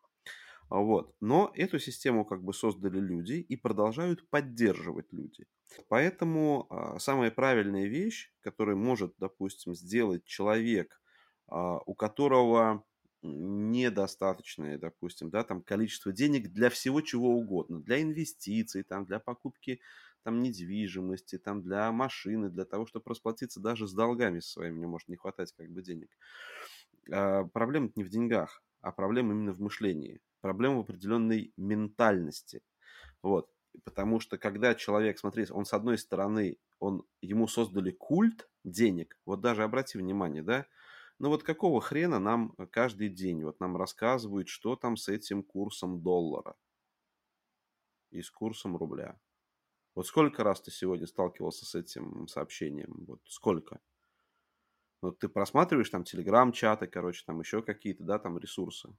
Вот. 0.70 1.16
Но 1.20 1.52
эту 1.56 1.80
систему 1.80 2.26
как 2.26 2.44
бы 2.44 2.54
создали 2.54 3.00
люди 3.00 3.34
и 3.34 3.56
продолжают 3.56 4.28
поддерживать 4.30 5.14
люди. 5.14 5.46
Поэтому 5.90 6.68
а, 6.70 7.00
самая 7.00 7.32
правильная 7.32 7.86
вещь, 7.86 8.34
которую 8.42 8.78
может, 8.78 9.14
допустим, 9.18 9.76
сделать 9.76 10.26
человек, 10.26 11.02
а, 11.48 11.80
у 11.86 11.94
которого 11.94 12.84
недостаточное, 13.22 14.78
допустим, 14.78 15.30
да, 15.32 15.44
там 15.44 15.62
количество 15.62 16.12
денег 16.12 16.52
для 16.52 16.70
всего 16.70 17.02
чего 17.02 17.30
угодно, 17.30 17.82
для 17.82 18.02
инвестиций, 18.02 18.84
там, 18.84 19.06
для 19.06 19.20
покупки 19.20 19.82
там 20.24 20.42
недвижимости, 20.42 21.38
там 21.38 21.62
для 21.62 21.92
машины, 21.92 22.50
для 22.50 22.66
того, 22.66 22.88
чтобы 22.88 23.06
расплатиться 23.10 23.60
даже 23.60 23.88
с 23.88 23.94
долгами 23.94 24.40
своими, 24.40 24.76
мне 24.78 24.88
может 24.88 25.08
не 25.08 25.18
хватать 25.18 25.54
как 25.54 25.70
бы 25.70 25.84
денег. 25.84 26.10
А, 27.12 27.44
проблема 27.46 27.92
не 27.96 28.04
в 28.04 28.10
деньгах, 28.10 28.64
а 28.82 28.92
проблема 28.92 29.34
именно 29.34 29.54
в 29.54 29.60
мышлении 29.60 30.22
проблема 30.46 30.76
в 30.76 30.82
определенной 30.82 31.52
ментальности. 31.58 32.62
Вот. 33.24 33.50
Потому 33.84 34.20
что 34.20 34.38
когда 34.38 34.76
человек, 34.76 35.18
смотри, 35.18 35.48
он 35.50 35.66
с 35.66 35.74
одной 35.74 35.98
стороны, 35.98 36.60
он, 36.78 37.04
ему 37.20 37.48
создали 37.48 37.90
культ 37.90 38.48
денег, 38.64 39.18
вот 39.26 39.42
даже 39.42 39.64
обрати 39.64 39.98
внимание, 39.98 40.44
да, 40.44 40.68
ну 41.18 41.30
вот 41.30 41.42
какого 41.42 41.82
хрена 41.82 42.20
нам 42.20 42.52
каждый 42.70 43.10
день, 43.10 43.44
вот 43.44 43.60
нам 43.60 43.76
рассказывают, 43.76 44.48
что 44.48 44.76
там 44.76 44.98
с 44.98 45.10
этим 45.10 45.42
курсом 45.42 46.04
доллара 46.04 46.56
и 48.12 48.22
с 48.22 48.30
курсом 48.30 48.78
рубля. 48.78 49.20
Вот 49.96 50.06
сколько 50.06 50.44
раз 50.44 50.62
ты 50.62 50.70
сегодня 50.70 51.08
сталкивался 51.08 51.66
с 51.66 51.74
этим 51.74 52.28
сообщением? 52.28 53.06
Вот 53.08 53.22
сколько? 53.26 53.80
Вот 55.02 55.18
ты 55.18 55.28
просматриваешь 55.28 55.90
там 55.90 56.04
телеграм-чаты, 56.04 56.86
короче, 56.86 57.24
там 57.26 57.40
еще 57.40 57.64
какие-то, 57.64 58.04
да, 58.04 58.20
там 58.20 58.38
ресурсы. 58.38 58.96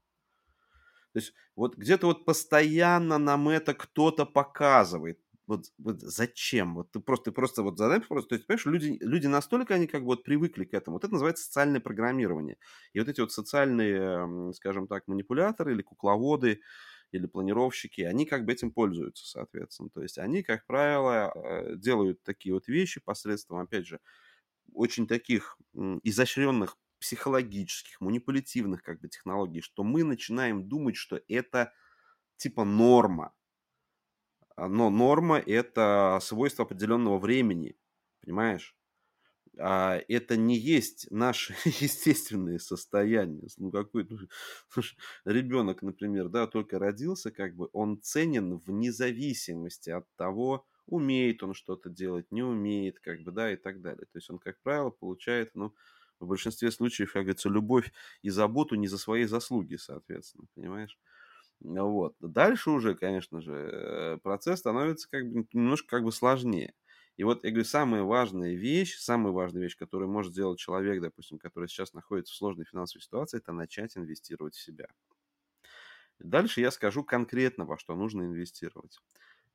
То 1.16 1.20
есть 1.20 1.34
вот 1.56 1.76
где-то 1.76 2.06
вот 2.08 2.24
постоянно 2.26 3.18
нам 3.18 3.48
это 3.48 3.74
кто-то 3.74 4.26
показывает. 4.26 5.18
Вот, 5.46 5.66
вот 5.78 6.00
зачем? 6.02 6.74
Вот 6.74 6.90
ты 6.90 7.00
просто, 7.00 7.26
ты 7.26 7.32
просто 7.32 7.62
вот 7.62 7.78
задай 7.78 8.00
вопрос. 8.00 8.26
То 8.26 8.34
есть, 8.34 8.46
понимаешь, 8.46 8.66
люди, 8.66 8.98
люди 9.00 9.26
настолько, 9.28 9.74
они 9.74 9.86
как 9.86 10.02
бы 10.02 10.08
вот 10.08 10.24
привыкли 10.24 10.64
к 10.64 10.74
этому. 10.74 10.96
Вот 10.96 11.04
это 11.04 11.12
называется 11.14 11.44
социальное 11.44 11.80
программирование. 11.80 12.58
И 12.92 12.98
вот 12.98 13.08
эти 13.08 13.20
вот 13.20 13.32
социальные, 13.32 14.52
скажем 14.54 14.88
так, 14.88 15.06
манипуляторы 15.06 15.72
или 15.72 15.82
кукловоды, 15.82 16.60
или 17.12 17.26
планировщики, 17.26 18.00
они 18.02 18.26
как 18.26 18.44
бы 18.44 18.52
этим 18.52 18.72
пользуются, 18.72 19.24
соответственно. 19.26 19.88
То 19.90 20.02
есть 20.02 20.18
они, 20.18 20.42
как 20.42 20.66
правило, 20.66 21.32
э, 21.34 21.76
делают 21.76 22.22
такие 22.24 22.52
вот 22.52 22.66
вещи 22.66 23.00
посредством, 23.00 23.60
опять 23.60 23.86
же, 23.86 24.00
очень 24.72 25.06
таких 25.06 25.56
изощренных 26.02 26.76
психологических, 26.98 28.00
манипулятивных 28.00 28.82
как 28.82 29.00
бы 29.00 29.08
технологий, 29.08 29.60
что 29.60 29.84
мы 29.84 30.04
начинаем 30.04 30.68
думать, 30.68 30.96
что 30.96 31.20
это 31.28 31.72
типа 32.36 32.64
норма. 32.64 33.34
А, 34.56 34.68
но 34.68 34.90
норма– 34.90 35.38
это 35.46 36.18
свойство 36.22 36.64
определенного 36.64 37.18
времени, 37.18 37.76
понимаешь? 38.20 38.76
А 39.58 39.98
это 40.08 40.36
не 40.36 40.56
есть 40.56 41.10
наше 41.10 41.54
естественное 41.64 42.58
состояние. 42.58 43.48
Ну, 43.56 43.70
какой 43.70 44.06
ну, 44.08 44.18
ребенок, 45.24 45.82
например, 45.82 46.28
да, 46.28 46.46
только 46.46 46.78
родился, 46.78 47.30
как 47.30 47.54
бы 47.54 47.68
он 47.72 48.00
ценен 48.02 48.58
вне 48.58 48.92
зависимости 48.92 49.90
от 49.90 50.06
того, 50.16 50.66
умеет 50.86 51.42
он 51.42 51.54
что-то 51.54 51.88
делать, 51.90 52.30
не 52.30 52.42
умеет, 52.42 53.00
как 53.00 53.22
бы, 53.22 53.32
да, 53.32 53.52
и 53.52 53.56
так 53.56 53.80
далее. 53.80 54.06
То 54.06 54.18
есть 54.18 54.30
он, 54.30 54.38
как 54.38 54.60
правило, 54.62 54.90
получает, 54.90 55.54
ну, 55.54 55.74
в 56.20 56.26
большинстве 56.26 56.70
случаев, 56.70 57.12
как 57.12 57.22
говорится, 57.24 57.48
любовь 57.48 57.92
и 58.22 58.30
заботу 58.30 58.74
не 58.76 58.88
за 58.88 58.98
свои 58.98 59.24
заслуги, 59.24 59.76
соответственно, 59.76 60.46
понимаешь? 60.54 60.98
Вот. 61.60 62.16
Дальше 62.20 62.70
уже, 62.70 62.94
конечно 62.94 63.40
же, 63.40 63.52
э, 63.54 64.18
процесс 64.22 64.60
становится 64.60 65.08
как 65.10 65.30
бы 65.30 65.46
немножко 65.52 65.88
как 65.88 66.04
бы 66.04 66.12
сложнее. 66.12 66.74
И 67.16 67.24
вот, 67.24 67.44
я 67.44 67.50
говорю, 67.50 67.64
самая 67.64 68.02
важная 68.02 68.54
вещь, 68.54 68.96
самая 68.98 69.32
важная 69.32 69.62
вещь, 69.62 69.76
которую 69.76 70.10
может 70.10 70.32
сделать 70.32 70.58
человек, 70.58 71.00
допустим, 71.00 71.38
который 71.38 71.68
сейчас 71.68 71.94
находится 71.94 72.34
в 72.34 72.36
сложной 72.36 72.66
финансовой 72.66 73.02
ситуации, 73.02 73.38
это 73.38 73.52
начать 73.52 73.96
инвестировать 73.96 74.54
в 74.54 74.60
себя. 74.60 74.88
Дальше 76.18 76.60
я 76.60 76.70
скажу 76.70 77.04
конкретно, 77.04 77.64
во 77.64 77.78
что 77.78 77.94
нужно 77.94 78.22
инвестировать. 78.22 78.98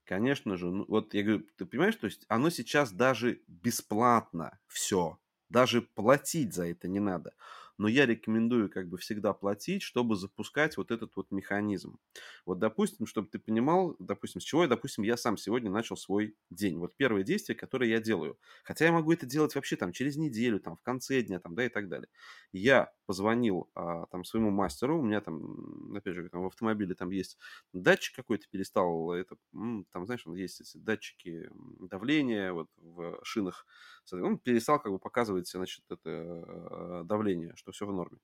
Конечно 0.05 0.57
же, 0.57 0.67
ну, 0.67 0.85
вот 0.87 1.13
я 1.13 1.23
говорю, 1.23 1.47
ты 1.57 1.65
понимаешь, 1.65 1.95
то 1.95 2.05
есть 2.07 2.25
оно 2.27 2.49
сейчас 2.49 2.91
даже 2.91 3.43
бесплатно 3.47 4.59
все, 4.67 5.19
даже 5.51 5.81
платить 5.81 6.53
за 6.53 6.67
это 6.67 6.87
не 6.87 6.99
надо 6.99 7.33
но 7.81 7.87
я 7.87 8.05
рекомендую 8.05 8.69
как 8.69 8.87
бы 8.87 8.99
всегда 8.99 9.33
платить, 9.33 9.81
чтобы 9.81 10.15
запускать 10.15 10.77
вот 10.77 10.91
этот 10.91 11.15
вот 11.15 11.31
механизм. 11.31 11.97
Вот, 12.45 12.59
допустим, 12.59 13.07
чтобы 13.07 13.27
ты 13.29 13.39
понимал, 13.39 13.95
допустим, 13.97 14.39
с 14.39 14.43
чего 14.43 14.61
я, 14.61 14.67
допустим, 14.67 15.03
я 15.03 15.17
сам 15.17 15.35
сегодня 15.35 15.71
начал 15.71 15.97
свой 15.97 16.35
день. 16.51 16.77
Вот 16.77 16.95
первое 16.95 17.23
действие, 17.23 17.57
которое 17.57 17.89
я 17.89 17.99
делаю. 17.99 18.37
Хотя 18.63 18.85
я 18.85 18.91
могу 18.91 19.11
это 19.11 19.25
делать 19.25 19.55
вообще 19.55 19.77
там 19.77 19.93
через 19.93 20.15
неделю, 20.15 20.59
там 20.59 20.75
в 20.75 20.83
конце 20.83 21.23
дня, 21.23 21.39
там, 21.39 21.55
да, 21.55 21.65
и 21.65 21.69
так 21.69 21.89
далее. 21.89 22.07
Я 22.51 22.93
позвонил 23.07 23.71
а, 23.73 24.05
там 24.07 24.23
своему 24.25 24.51
мастеру, 24.51 24.99
у 24.99 25.03
меня 25.03 25.19
там, 25.19 25.95
опять 25.95 26.13
же, 26.13 26.29
там 26.29 26.43
в 26.43 26.45
автомобиле 26.47 26.93
там 26.93 27.09
есть 27.09 27.37
датчик 27.73 28.15
какой-то, 28.15 28.45
перестал, 28.49 29.11
это, 29.11 29.37
там, 29.51 30.05
знаешь, 30.05 30.25
есть 30.27 30.61
эти 30.61 30.77
датчики 30.77 31.49
давления 31.79 32.53
вот 32.53 32.69
в 32.77 33.19
шинах, 33.23 33.65
он 34.11 34.37
перестал 34.37 34.79
как 34.79 34.91
бы 34.91 34.99
показывать, 34.99 35.49
значит, 35.49 35.83
это 35.89 36.09
э, 36.09 37.03
давление, 37.05 37.53
что 37.55 37.70
все 37.71 37.85
в 37.85 37.93
норме. 37.93 38.19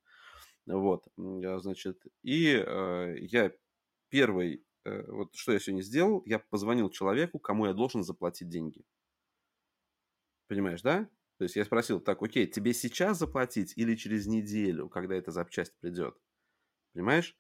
Вот, 0.66 1.08
значит, 1.16 2.04
и 2.24 2.52
э, 2.54 3.16
я 3.22 3.54
первый, 4.10 4.66
э, 4.84 5.12
вот 5.12 5.34
что 5.34 5.54
я 5.54 5.60
сегодня 5.60 5.82
сделал, 5.82 6.22
я 6.26 6.40
позвонил 6.40 6.90
человеку, 6.90 7.40
кому 7.40 7.68
я 7.68 7.74
должен 7.74 8.04
заплатить 8.04 8.50
деньги. 8.50 8.84
Понимаешь, 10.48 10.82
да? 10.82 11.10
То 11.38 11.44
есть 11.44 11.56
я 11.56 11.64
спросил, 11.66 12.02
так, 12.02 12.22
окей, 12.22 12.48
тебе 12.48 12.74
сейчас 12.74 13.20
заплатить 13.20 13.74
или 13.78 13.96
через 13.96 14.28
неделю, 14.28 14.90
когда 14.90 15.16
эта 15.16 15.32
запчасть 15.32 15.74
придет? 15.80 16.18
Понимаешь? 16.94 17.38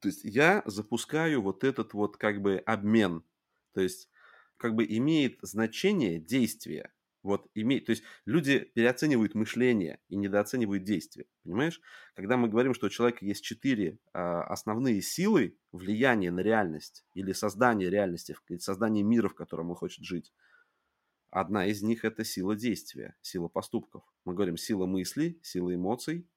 То 0.00 0.08
есть 0.08 0.24
я 0.24 0.62
запускаю 0.66 1.42
вот 1.42 1.62
этот 1.64 1.94
вот 1.94 2.16
как 2.16 2.42
бы 2.42 2.58
обмен. 2.58 3.24
То 3.72 3.80
есть 3.80 4.10
как 4.56 4.74
бы 4.74 4.84
имеет 4.84 5.38
значение 5.42 6.18
действие. 6.18 6.92
Вот 7.22 7.48
имеет, 7.54 7.86
то 7.86 7.90
есть 7.90 8.02
люди 8.24 8.58
переоценивают 8.58 9.34
мышление 9.36 10.00
и 10.08 10.16
недооценивают 10.16 10.82
действия, 10.82 11.26
понимаешь? 11.44 11.80
Когда 12.14 12.36
мы 12.36 12.48
говорим, 12.48 12.74
что 12.74 12.86
у 12.86 12.90
человека 12.90 13.24
есть 13.24 13.44
четыре 13.44 13.98
а, 14.12 14.42
основные 14.42 15.00
силы 15.02 15.56
влияния 15.70 16.32
на 16.32 16.40
реальность 16.40 17.04
или 17.14 17.32
создания 17.32 17.88
реальности, 17.88 18.36
создания 18.58 19.04
мира, 19.04 19.28
в 19.28 19.34
котором 19.34 19.70
он 19.70 19.76
хочет 19.76 20.04
жить, 20.04 20.32
одна 21.30 21.66
из 21.66 21.82
них 21.82 22.04
это 22.04 22.24
сила 22.24 22.56
действия, 22.56 23.16
сила 23.22 23.46
поступков. 23.46 24.02
Мы 24.24 24.34
говорим 24.34 24.56
сила 24.56 24.86
мыслей, 24.86 25.38
сила 25.42 25.72
эмоций, 25.72 26.28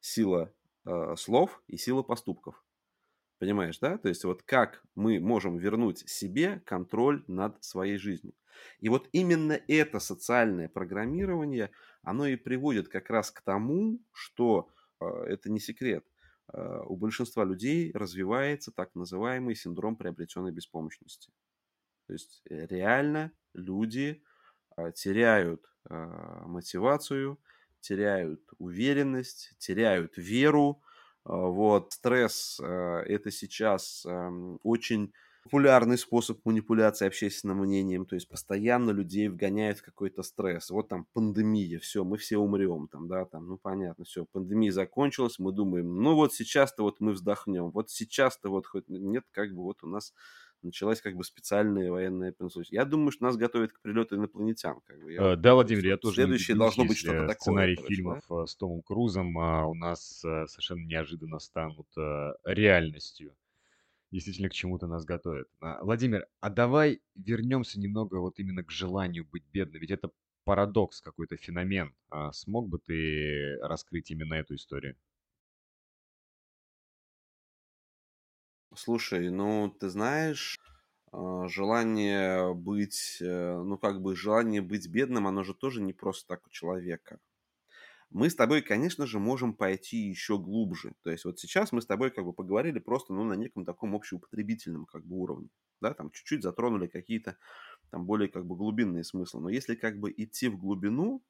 сила 0.00 0.52
э, 0.84 1.16
слов 1.16 1.62
и 1.66 1.78
сила 1.78 2.02
поступков. 2.02 2.62
Понимаешь, 3.38 3.78
да? 3.78 3.96
То 3.96 4.08
есть 4.08 4.24
вот 4.24 4.42
как 4.42 4.82
мы 4.94 5.18
можем 5.18 5.56
вернуть 5.56 6.06
себе 6.08 6.60
контроль 6.66 7.24
над 7.26 7.62
своей 7.64 7.96
жизнью. 7.96 8.34
И 8.80 8.88
вот 8.88 9.08
именно 9.12 9.60
это 9.68 10.00
социальное 10.00 10.68
программирование, 10.68 11.70
оно 12.02 12.26
и 12.26 12.36
приводит 12.36 12.88
как 12.88 13.10
раз 13.10 13.30
к 13.30 13.42
тому, 13.42 14.00
что 14.12 14.70
э, 15.00 15.06
это 15.28 15.50
не 15.50 15.60
секрет. 15.60 16.04
Э, 16.52 16.82
у 16.86 16.96
большинства 16.96 17.44
людей 17.44 17.92
развивается 17.92 18.72
так 18.72 18.94
называемый 18.94 19.54
синдром 19.54 19.96
приобретенной 19.96 20.52
беспомощности. 20.52 21.32
То 22.06 22.12
есть 22.14 22.42
э, 22.50 22.66
реально 22.66 23.32
люди 23.54 24.22
э, 24.76 24.92
теряют 24.92 25.66
мотивацию, 25.88 27.40
теряют 27.80 28.42
уверенность, 28.58 29.54
теряют 29.58 30.18
веру, 30.18 30.82
а, 31.24 31.36
вот, 31.36 31.94
стресс 31.94 32.60
а,– 32.62 33.00
это 33.06 33.30
сейчас 33.30 34.06
очень 34.62 35.12
популярный 35.42 35.98
способ 35.98 36.44
манипуляции 36.44 37.06
общественным 37.06 37.58
мнением, 37.58 38.06
то 38.06 38.14
есть 38.14 38.28
постоянно 38.28 38.90
людей 38.90 39.28
вгоняют 39.28 39.78
в 39.78 39.82
какой-то 39.82 40.22
стресс. 40.22 40.70
Вот 40.70 40.88
там 40.88 41.06
пандемия, 41.12 41.78
все, 41.78 42.04
мы 42.04 42.18
все 42.18 42.38
умрем, 42.38 42.88
там, 42.88 43.08
да, 43.08 43.24
там, 43.24 43.48
ну 43.48 43.58
понятно, 43.58 44.04
все, 44.04 44.26
пандемия 44.26 44.72
закончилась, 44.72 45.38
мы 45.38 45.52
думаем, 45.52 46.02
ну 46.02 46.14
вот 46.14 46.34
сейчас-то 46.34 46.82
вот 46.82 47.00
мы 47.00 47.12
вздохнем, 47.12 47.70
вот 47.70 47.90
сейчас-то 47.90 48.50
вот 48.50 48.66
хоть 48.66 48.88
нет, 48.88 49.24
как 49.32 49.54
бы 49.54 49.62
вот 49.62 49.82
у 49.82 49.86
нас 49.86 50.12
началась 50.62 51.00
как 51.00 51.16
бы 51.16 51.24
специальная 51.24 51.90
военная 51.90 52.30
операция. 52.30 52.64
Я 52.70 52.84
думаю, 52.84 53.12
что 53.12 53.24
нас 53.24 53.36
готовят 53.36 53.72
к 53.72 53.80
прилету 53.80 54.16
инопланетян. 54.16 54.80
Как 54.84 55.00
бы. 55.02 55.12
Я, 55.12 55.36
да, 55.36 55.54
Владимир, 55.54 55.86
я 55.86 55.96
тоже 55.96 56.16
Следующее 56.16 56.56
должно 56.56 56.84
быть 56.84 56.98
что-то 56.98 57.20
такое. 57.20 57.34
Сценарий 57.34 57.76
короче, 57.76 57.94
фильмов 57.94 58.24
да? 58.28 58.42
Э, 58.42 58.46
с 58.46 58.56
Томом 58.56 58.82
Крузом 58.82 59.38
а 59.38 59.66
у 59.66 59.74
нас 59.74 60.22
э, 60.24 60.46
совершенно 60.46 60.84
неожиданно 60.84 61.38
станут 61.38 61.88
э, 61.96 62.32
реальностью. 62.44 63.34
Действительно, 64.10 64.48
к 64.48 64.52
чему-то 64.52 64.86
нас 64.86 65.04
готовят. 65.04 65.48
А, 65.60 65.82
Владимир, 65.84 66.26
а 66.40 66.50
давай 66.50 67.00
вернемся 67.14 67.78
немного 67.80 68.16
вот 68.16 68.38
именно 68.40 68.64
к 68.64 68.70
желанию 68.70 69.24
быть 69.24 69.44
бедным. 69.52 69.80
Ведь 69.80 69.90
это 69.92 70.10
парадокс, 70.44 71.00
какой-то 71.00 71.36
феномен. 71.36 71.94
А 72.08 72.32
смог 72.32 72.68
бы 72.68 72.78
ты 72.80 73.56
раскрыть 73.62 74.10
именно 74.10 74.34
эту 74.34 74.56
историю? 74.56 74.96
Слушай, 78.74 79.30
ну, 79.30 79.68
ты 79.80 79.88
знаешь, 79.88 80.58
а, 81.12 81.48
желание 81.48 82.54
быть, 82.54 83.18
э, 83.20 83.62
ну, 83.62 83.78
как 83.78 84.00
бы 84.02 84.16
желание 84.16 84.62
быть 84.62 84.88
бедным, 84.88 85.26
оно 85.26 85.42
же 85.44 85.54
тоже 85.54 85.82
не 85.82 85.92
просто 85.92 86.28
так 86.28 86.46
у 86.46 86.50
человека. 86.50 87.20
Мы 88.10 88.28
с 88.28 88.34
тобой, 88.34 88.60
конечно 88.62 89.06
же, 89.06 89.18
можем 89.20 89.54
пойти 89.54 89.96
еще 89.96 90.36
глубже. 90.38 90.94
То 91.02 91.10
есть 91.10 91.24
вот 91.24 91.38
сейчас 91.38 91.70
мы 91.70 91.80
с 91.80 91.86
тобой 91.86 92.10
как 92.10 92.24
бы 92.24 92.32
поговорили 92.32 92.80
просто, 92.80 93.12
ну, 93.12 93.24
на 93.24 93.34
неком 93.34 93.64
таком 93.64 93.94
общеупотребительном 93.94 94.86
как 94.86 95.04
бы 95.04 95.16
уровне. 95.16 95.48
Да, 95.80 95.94
там 95.94 96.10
чуть-чуть 96.10 96.42
затронули 96.42 96.88
какие-то 96.88 97.36
там 97.90 98.06
более 98.06 98.28
как 98.28 98.46
бы 98.46 98.56
глубинные 98.56 99.04
смыслы. 99.04 99.42
Но 99.42 99.48
если 99.48 99.74
как 99.76 99.98
бы 99.98 100.12
идти 100.14 100.48
в 100.48 100.58
глубину, 100.58 101.22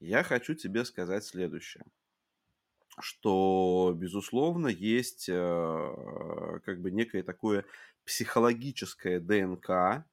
я 0.00 0.22
хочу 0.22 0.54
тебе 0.54 0.84
сказать 0.84 1.24
следующее 1.24 1.84
что, 2.98 3.94
безусловно, 3.96 4.66
есть 4.68 5.28
э, 5.28 6.60
как 6.64 6.80
бы 6.80 6.90
некое 6.90 7.22
такое 7.22 7.64
психологическое 8.04 9.20
ДНК, 9.20 10.04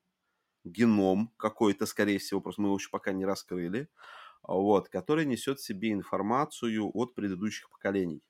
геном 0.63 1.33
какой-то, 1.37 1.85
скорее 1.85 2.19
всего, 2.19 2.41
просто 2.41 2.61
мы 2.61 2.67
его 2.69 2.77
еще 2.77 2.89
пока 2.89 3.11
не 3.13 3.25
раскрыли, 3.25 3.89
вот, 4.43 4.89
который 4.89 5.25
несет 5.25 5.59
в 5.59 5.65
себе 5.65 5.91
информацию 5.91 6.89
от 6.93 7.15
предыдущих 7.15 7.69
поколений. 7.69 8.21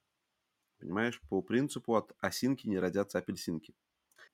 Понимаешь, 0.80 1.22
по 1.30 1.42
принципу 1.42 1.96
от 1.96 2.16
осинки 2.20 2.68
не 2.68 2.80
родятся 2.80 3.18
апельсинки. 3.18 3.76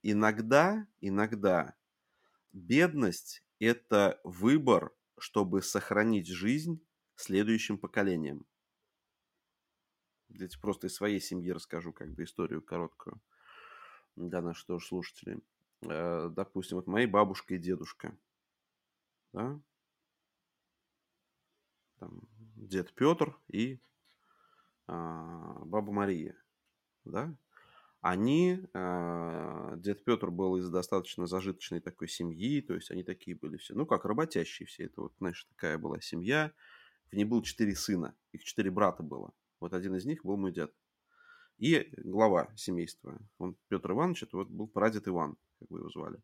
Иногда, 0.01 0.87
иногда 0.99 1.75
бедность– 2.51 3.43
это 3.59 4.19
выбор, 4.23 4.93
чтобы 5.17 5.61
сохранить 5.61 6.27
жизнь 6.27 6.85
следующим 7.15 7.77
поколениям. 7.77 8.45
Здесь 10.29 10.55
просто 10.57 10.87
из 10.87 10.95
своей 10.95 11.21
семьи 11.21 11.51
расскажу 11.51 11.93
как 11.93 12.11
бы 12.13 12.23
историю 12.23 12.61
короткую 12.61 13.21
для 14.15 14.41
наших 14.41 14.65
тоже 14.65 14.85
слушателей. 14.85 15.43
Э, 15.81 16.29
допустим, 16.29 16.77
вот 16.77 16.87
мои 16.87 17.05
бабушка 17.05 17.55
и 17.55 17.59
дедушка, 17.59 18.17
да, 19.31 19.61
там, 22.03 22.21
дед 22.55 22.93
Петр 22.93 23.37
и 23.47 23.79
а, 24.87 25.59
баба 25.63 25.91
Мария, 25.93 26.35
да, 27.05 27.33
они, 28.01 28.59
а, 28.73 29.75
дед 29.77 30.03
Петр 30.03 30.29
был 30.29 30.57
из 30.57 30.69
достаточно 30.69 31.27
зажиточной 31.27 31.79
такой 31.79 32.09
семьи, 32.09 32.61
то 32.61 32.73
есть 32.73 32.91
они 32.91 33.03
такие 33.03 33.37
были 33.37 33.55
все, 33.55 33.73
ну 33.73 33.85
как, 33.85 34.03
работящие 34.03 34.67
все, 34.67 34.83
это 34.83 35.01
вот, 35.01 35.13
знаешь, 35.19 35.45
такая 35.45 35.77
была 35.77 36.01
семья, 36.01 36.51
в 37.09 37.15
ней 37.15 37.23
было 37.23 37.41
четыре 37.41 37.73
сына, 37.75 38.13
их 38.33 38.43
четыре 38.43 38.69
брата 38.69 39.01
было, 39.01 39.33
вот 39.61 39.73
один 39.73 39.95
из 39.95 40.05
них 40.05 40.25
был 40.25 40.35
мой 40.35 40.51
дед. 40.51 40.73
И 41.57 41.87
глава 41.97 42.51
семейства, 42.57 43.17
он 43.37 43.55
Петр 43.69 43.91
Иванович, 43.91 44.23
это 44.23 44.37
вот 44.37 44.49
был 44.49 44.67
прадед 44.67 45.07
Иван, 45.07 45.37
как 45.59 45.69
вы 45.69 45.79
его 45.79 45.89
звали. 45.89 46.21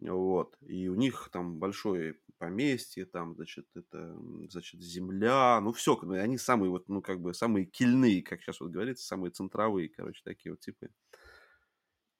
Вот. 0.00 0.56
И 0.62 0.88
у 0.88 0.94
них 0.94 1.28
там 1.32 1.58
большое 1.58 2.16
поместье, 2.38 3.06
там, 3.06 3.34
значит, 3.36 3.66
это, 3.74 4.16
значит, 4.50 4.82
земля, 4.82 5.60
ну, 5.60 5.72
все, 5.72 5.96
они 6.00 6.38
самые 6.38 6.70
вот, 6.70 6.88
ну, 6.88 7.00
как 7.02 7.20
бы, 7.20 7.34
самые 7.34 7.66
кильные, 7.66 8.22
как 8.22 8.42
сейчас 8.42 8.60
вот 8.60 8.70
говорится, 8.72 9.06
самые 9.06 9.30
центровые, 9.30 9.88
короче, 9.88 10.22
такие 10.24 10.52
вот 10.52 10.60
типы. 10.60 10.90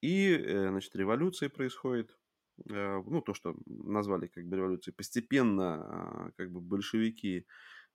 И, 0.01 0.33
э, 0.33 0.69
значит, 0.69 0.95
революция 0.97 1.49
происходит, 1.49 2.19
э, 2.69 3.03
ну, 3.07 3.21
то, 3.23 3.35
что 3.35 3.57
назвали 3.67 4.27
как 4.27 4.47
бы 4.47 4.57
революцией. 4.57 4.95
Постепенно, 4.95 5.75
а, 6.27 6.31
как 6.37 6.51
бы, 6.51 6.61
большевики 6.61 7.47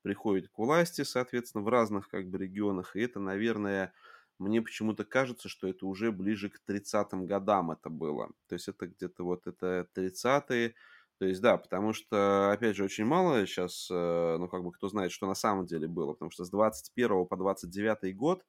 приходит 0.02 0.48
к 0.50 0.58
власти, 0.58 1.04
соответственно, 1.04 1.63
в 1.63 1.68
разных 1.70 2.08
как 2.10 2.30
бы 2.30 2.38
регионах. 2.38 2.96
И 2.96 3.02
это, 3.02 3.20
наверное, 3.20 3.94
мне 4.39 4.62
почему-то 4.62 5.06
кажется, 5.06 5.50
что 5.50 5.67
это 5.67 5.86
уже 5.86 6.12
ближе 6.12 6.50
к 6.50 6.60
30-м 6.65 7.26
годам 7.26 7.71
это 7.71 7.89
было. 7.89 8.30
То 8.47 8.54
есть 8.56 8.67
это 8.67 8.88
где-то 8.88 9.23
вот 9.23 9.47
это 9.47 9.88
30-е, 9.93 10.76
То 11.19 11.26
есть, 11.26 11.41
да, 11.41 11.58
потому 11.58 11.93
что, 11.93 12.52
опять 12.52 12.76
же, 12.76 12.84
очень 12.84 13.06
мало 13.06 13.45
сейчас, 13.47 13.89
э, 13.91 14.38
ну, 14.39 14.47
как 14.47 14.63
бы, 14.63 14.71
кто 14.71 14.88
знает, 14.89 15.12
что 15.12 15.28
на 15.28 15.36
самом 15.36 15.65
деле 15.65 15.88
было. 15.88 16.13
Потому 16.13 16.32
что 16.32 16.45
с 16.45 16.50
21 16.52 17.26
по 17.26 17.36
29 17.38 18.15
год 18.15 18.45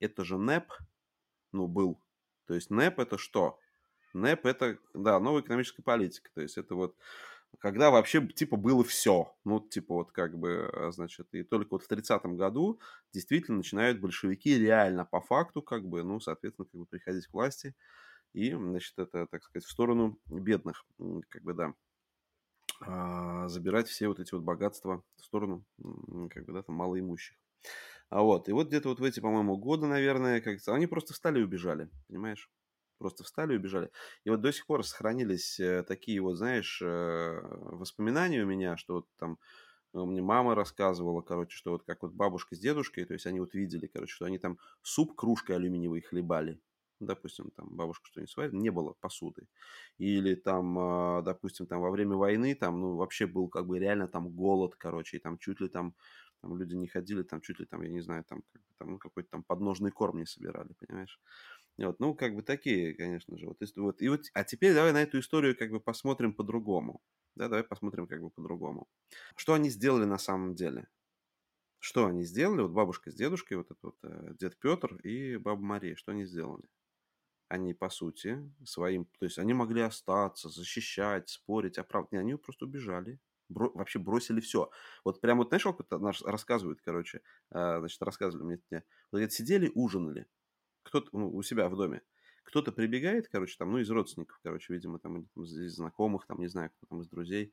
это 0.00 0.24
же 0.24 0.38
НЭП, 0.38 0.72
ну, 1.52 1.66
был. 1.68 2.00
То 2.46 2.54
есть 2.54 2.70
НЭП 2.70 3.00
это 3.00 3.18
что? 3.18 3.58
НЭП 4.14 4.46
это, 4.46 4.78
да, 4.94 5.20
новая 5.20 5.42
экономическая 5.42 5.82
политика. 5.82 6.30
То 6.34 6.42
есть 6.42 6.58
это 6.58 6.74
вот 6.74 6.96
когда 7.58 7.90
вообще, 7.90 8.26
типа, 8.26 8.56
было 8.56 8.84
все. 8.84 9.34
Ну, 9.44 9.60
типа, 9.60 9.94
вот 9.94 10.12
как 10.12 10.38
бы, 10.38 10.70
э, 10.72 10.92
значит, 10.92 11.28
и 11.32 11.42
только 11.42 11.70
вот 11.72 11.82
в 11.82 11.88
30-м 11.88 12.36
году 12.36 12.80
действительно 13.12 13.58
начинают 13.58 14.00
большевики 14.00 14.58
реально 14.58 15.04
по 15.04 15.20
факту, 15.20 15.62
как 15.62 15.84
бы, 15.86 16.02
ну, 16.02 16.20
соответственно, 16.20 16.66
как 16.66 16.80
бы 16.80 16.86
приходить 16.86 17.26
к 17.26 17.32
власти 17.32 17.74
и, 18.34 18.52
значит, 18.54 18.98
это, 18.98 19.26
так 19.26 19.42
сказать, 19.44 19.66
в 19.66 19.72
сторону 19.72 20.18
бедных, 20.26 20.86
как 21.30 21.42
бы, 21.42 21.54
да, 21.54 21.74
а, 22.80 23.48
забирать 23.48 23.88
все 23.88 24.08
вот 24.08 24.20
эти 24.20 24.34
вот 24.34 24.42
богатства 24.42 25.02
в 25.16 25.24
сторону, 25.24 25.64
как 26.30 26.44
бы, 26.46 26.52
да, 26.52 26.62
там, 26.62 26.76
малоимущих. 26.76 27.36
А 28.10 28.22
вот, 28.22 28.48
и 28.48 28.52
вот 28.52 28.68
где-то 28.68 28.88
вот 28.90 29.00
в 29.00 29.04
эти, 29.04 29.20
по-моему, 29.20 29.56
годы, 29.58 29.86
наверное, 29.86 30.40
как 30.40 30.58
они 30.68 30.86
просто 30.86 31.14
встали 31.14 31.40
и 31.40 31.42
убежали, 31.42 31.90
понимаешь? 32.08 32.50
Просто 32.98 33.24
встали 33.24 33.54
и 33.54 33.56
убежали. 33.56 33.90
И 34.24 34.30
вот 34.30 34.40
до 34.40 34.52
сих 34.52 34.66
пор 34.66 34.84
сохранились 34.84 35.60
э, 35.60 35.84
такие 35.84 36.20
вот, 36.20 36.36
знаешь, 36.36 36.80
э, 36.82 37.40
воспоминания 37.42 38.42
у 38.42 38.46
меня, 38.46 38.76
что 38.76 38.94
вот 38.94 39.06
там 39.18 39.38
э, 39.94 39.98
мне 39.98 40.22
мама 40.22 40.54
рассказывала, 40.54 41.22
короче, 41.22 41.56
что 41.56 41.72
вот 41.72 41.84
как 41.84 42.02
вот 42.02 42.12
бабушка 42.12 42.56
с 42.56 42.58
дедушкой, 42.58 43.04
то 43.04 43.14
есть 43.14 43.26
они 43.26 43.40
вот 43.40 43.54
видели, 43.54 43.86
короче, 43.86 44.12
что 44.14 44.26
они 44.26 44.38
там 44.38 44.58
суп 44.82 45.14
кружкой 45.16 45.56
алюминиевой 45.56 46.00
хлебали 46.02 46.60
допустим, 47.00 47.50
там 47.54 47.68
бабушка 47.76 48.06
что-нибудь 48.08 48.30
сварит, 48.32 48.52
не 48.54 48.70
было 48.70 48.92
посуды. 49.00 49.46
Или 49.98 50.34
там, 50.34 50.76
а, 50.78 51.22
допустим, 51.22 51.66
там 51.68 51.80
во 51.80 51.90
время 51.92 52.16
войны, 52.16 52.56
там, 52.56 52.80
ну, 52.80 52.96
вообще 52.96 53.26
был 53.28 53.48
как 53.48 53.66
бы 53.68 53.78
реально 53.78 54.08
там 54.08 54.30
голод, 54.30 54.74
короче, 54.76 55.16
и 55.18 55.20
там 55.20 55.38
чуть 55.38 55.60
ли 55.60 55.68
там, 55.68 55.94
там 56.42 56.58
люди 56.58 56.74
не 56.74 56.88
ходили, 56.88 57.22
там 57.22 57.40
чуть 57.40 57.60
ли 57.60 57.66
там, 57.66 57.82
я 57.82 57.88
не 57.90 58.00
знаю, 58.00 58.24
там, 58.24 58.42
там 58.78 58.90
ну, 58.92 58.98
какой-то 58.98 59.30
там 59.30 59.44
подножный 59.44 59.92
корм 59.92 60.18
не 60.18 60.26
собирали, 60.26 60.72
понимаешь? 60.72 61.20
Вот, 61.78 62.00
ну, 62.00 62.14
как 62.14 62.34
бы 62.34 62.42
такие, 62.42 62.94
конечно 62.94 63.38
же. 63.38 63.46
Вот, 63.46 63.58
вот, 63.76 64.02
и 64.02 64.08
вот, 64.08 64.22
а 64.34 64.44
теперь 64.44 64.74
давай 64.74 64.92
на 64.92 65.02
эту 65.02 65.20
историю 65.20 65.56
как 65.56 65.70
бы 65.70 65.80
посмотрим 65.80 66.34
по-другому. 66.34 67.00
Да, 67.36 67.48
давай 67.48 67.62
посмотрим 67.64 68.08
как 68.08 68.20
бы 68.20 68.30
по-другому. 68.30 68.88
Что 69.36 69.54
они 69.54 69.70
сделали 69.70 70.04
на 70.04 70.18
самом 70.18 70.54
деле? 70.54 70.88
Что 71.78 72.06
они 72.06 72.24
сделали? 72.24 72.62
Вот 72.62 72.72
бабушка 72.72 73.10
с 73.10 73.14
дедушкой, 73.14 73.58
вот 73.58 73.70
этот 73.70 73.82
вот 73.82 73.96
э, 74.02 74.34
дед 74.40 74.58
Петр 74.58 74.96
и 74.96 75.36
баба 75.36 75.62
Мария, 75.62 75.94
что 75.94 76.12
они 76.12 76.24
сделали? 76.24 76.64
они, 77.48 77.74
по 77.74 77.88
сути, 77.90 78.38
своим... 78.64 79.06
То 79.18 79.24
есть 79.24 79.38
они 79.38 79.54
могли 79.54 79.80
остаться, 79.82 80.48
защищать, 80.50 81.30
спорить, 81.30 81.78
оправдывать. 81.78 82.12
Не, 82.12 82.18
они 82.18 82.34
просто 82.34 82.66
убежали. 82.66 83.18
Бро, 83.48 83.70
вообще 83.74 83.98
бросили 83.98 84.40
все. 84.40 84.70
Вот 85.04 85.20
прям 85.20 85.38
вот, 85.38 85.48
знаешь, 85.48 85.64
как 85.64 85.90
наш 86.00 86.20
рассказывают, 86.22 86.80
короче, 86.82 87.22
э, 87.50 87.78
значит, 87.78 88.02
рассказывали 88.02 88.44
мне, 88.44 88.60
вот, 88.70 88.84
говорят, 89.12 89.32
сидели, 89.32 89.72
ужинали, 89.74 90.26
кто-то 90.88 91.08
ну, 91.12 91.30
у 91.34 91.42
себя 91.42 91.68
в 91.68 91.76
доме. 91.76 92.02
Кто-то 92.44 92.72
прибегает, 92.72 93.28
короче, 93.28 93.56
там, 93.58 93.72
ну, 93.72 93.78
из 93.78 93.90
родственников, 93.90 94.38
короче, 94.42 94.72
видимо, 94.72 94.98
там, 94.98 95.22
из 95.36 95.74
знакомых, 95.74 96.26
там, 96.26 96.40
не 96.40 96.48
знаю, 96.48 96.70
кто 96.70 96.86
там, 96.86 97.02
из 97.02 97.08
друзей, 97.08 97.52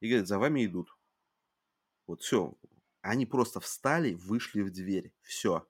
и 0.00 0.08
говорит, 0.08 0.26
за 0.26 0.38
вами 0.38 0.66
идут. 0.66 0.88
Вот 2.06 2.20
все. 2.20 2.54
Они 3.00 3.26
просто 3.26 3.60
встали, 3.60 4.14
вышли 4.14 4.62
в 4.62 4.72
дверь. 4.72 5.12
Все 5.22 5.66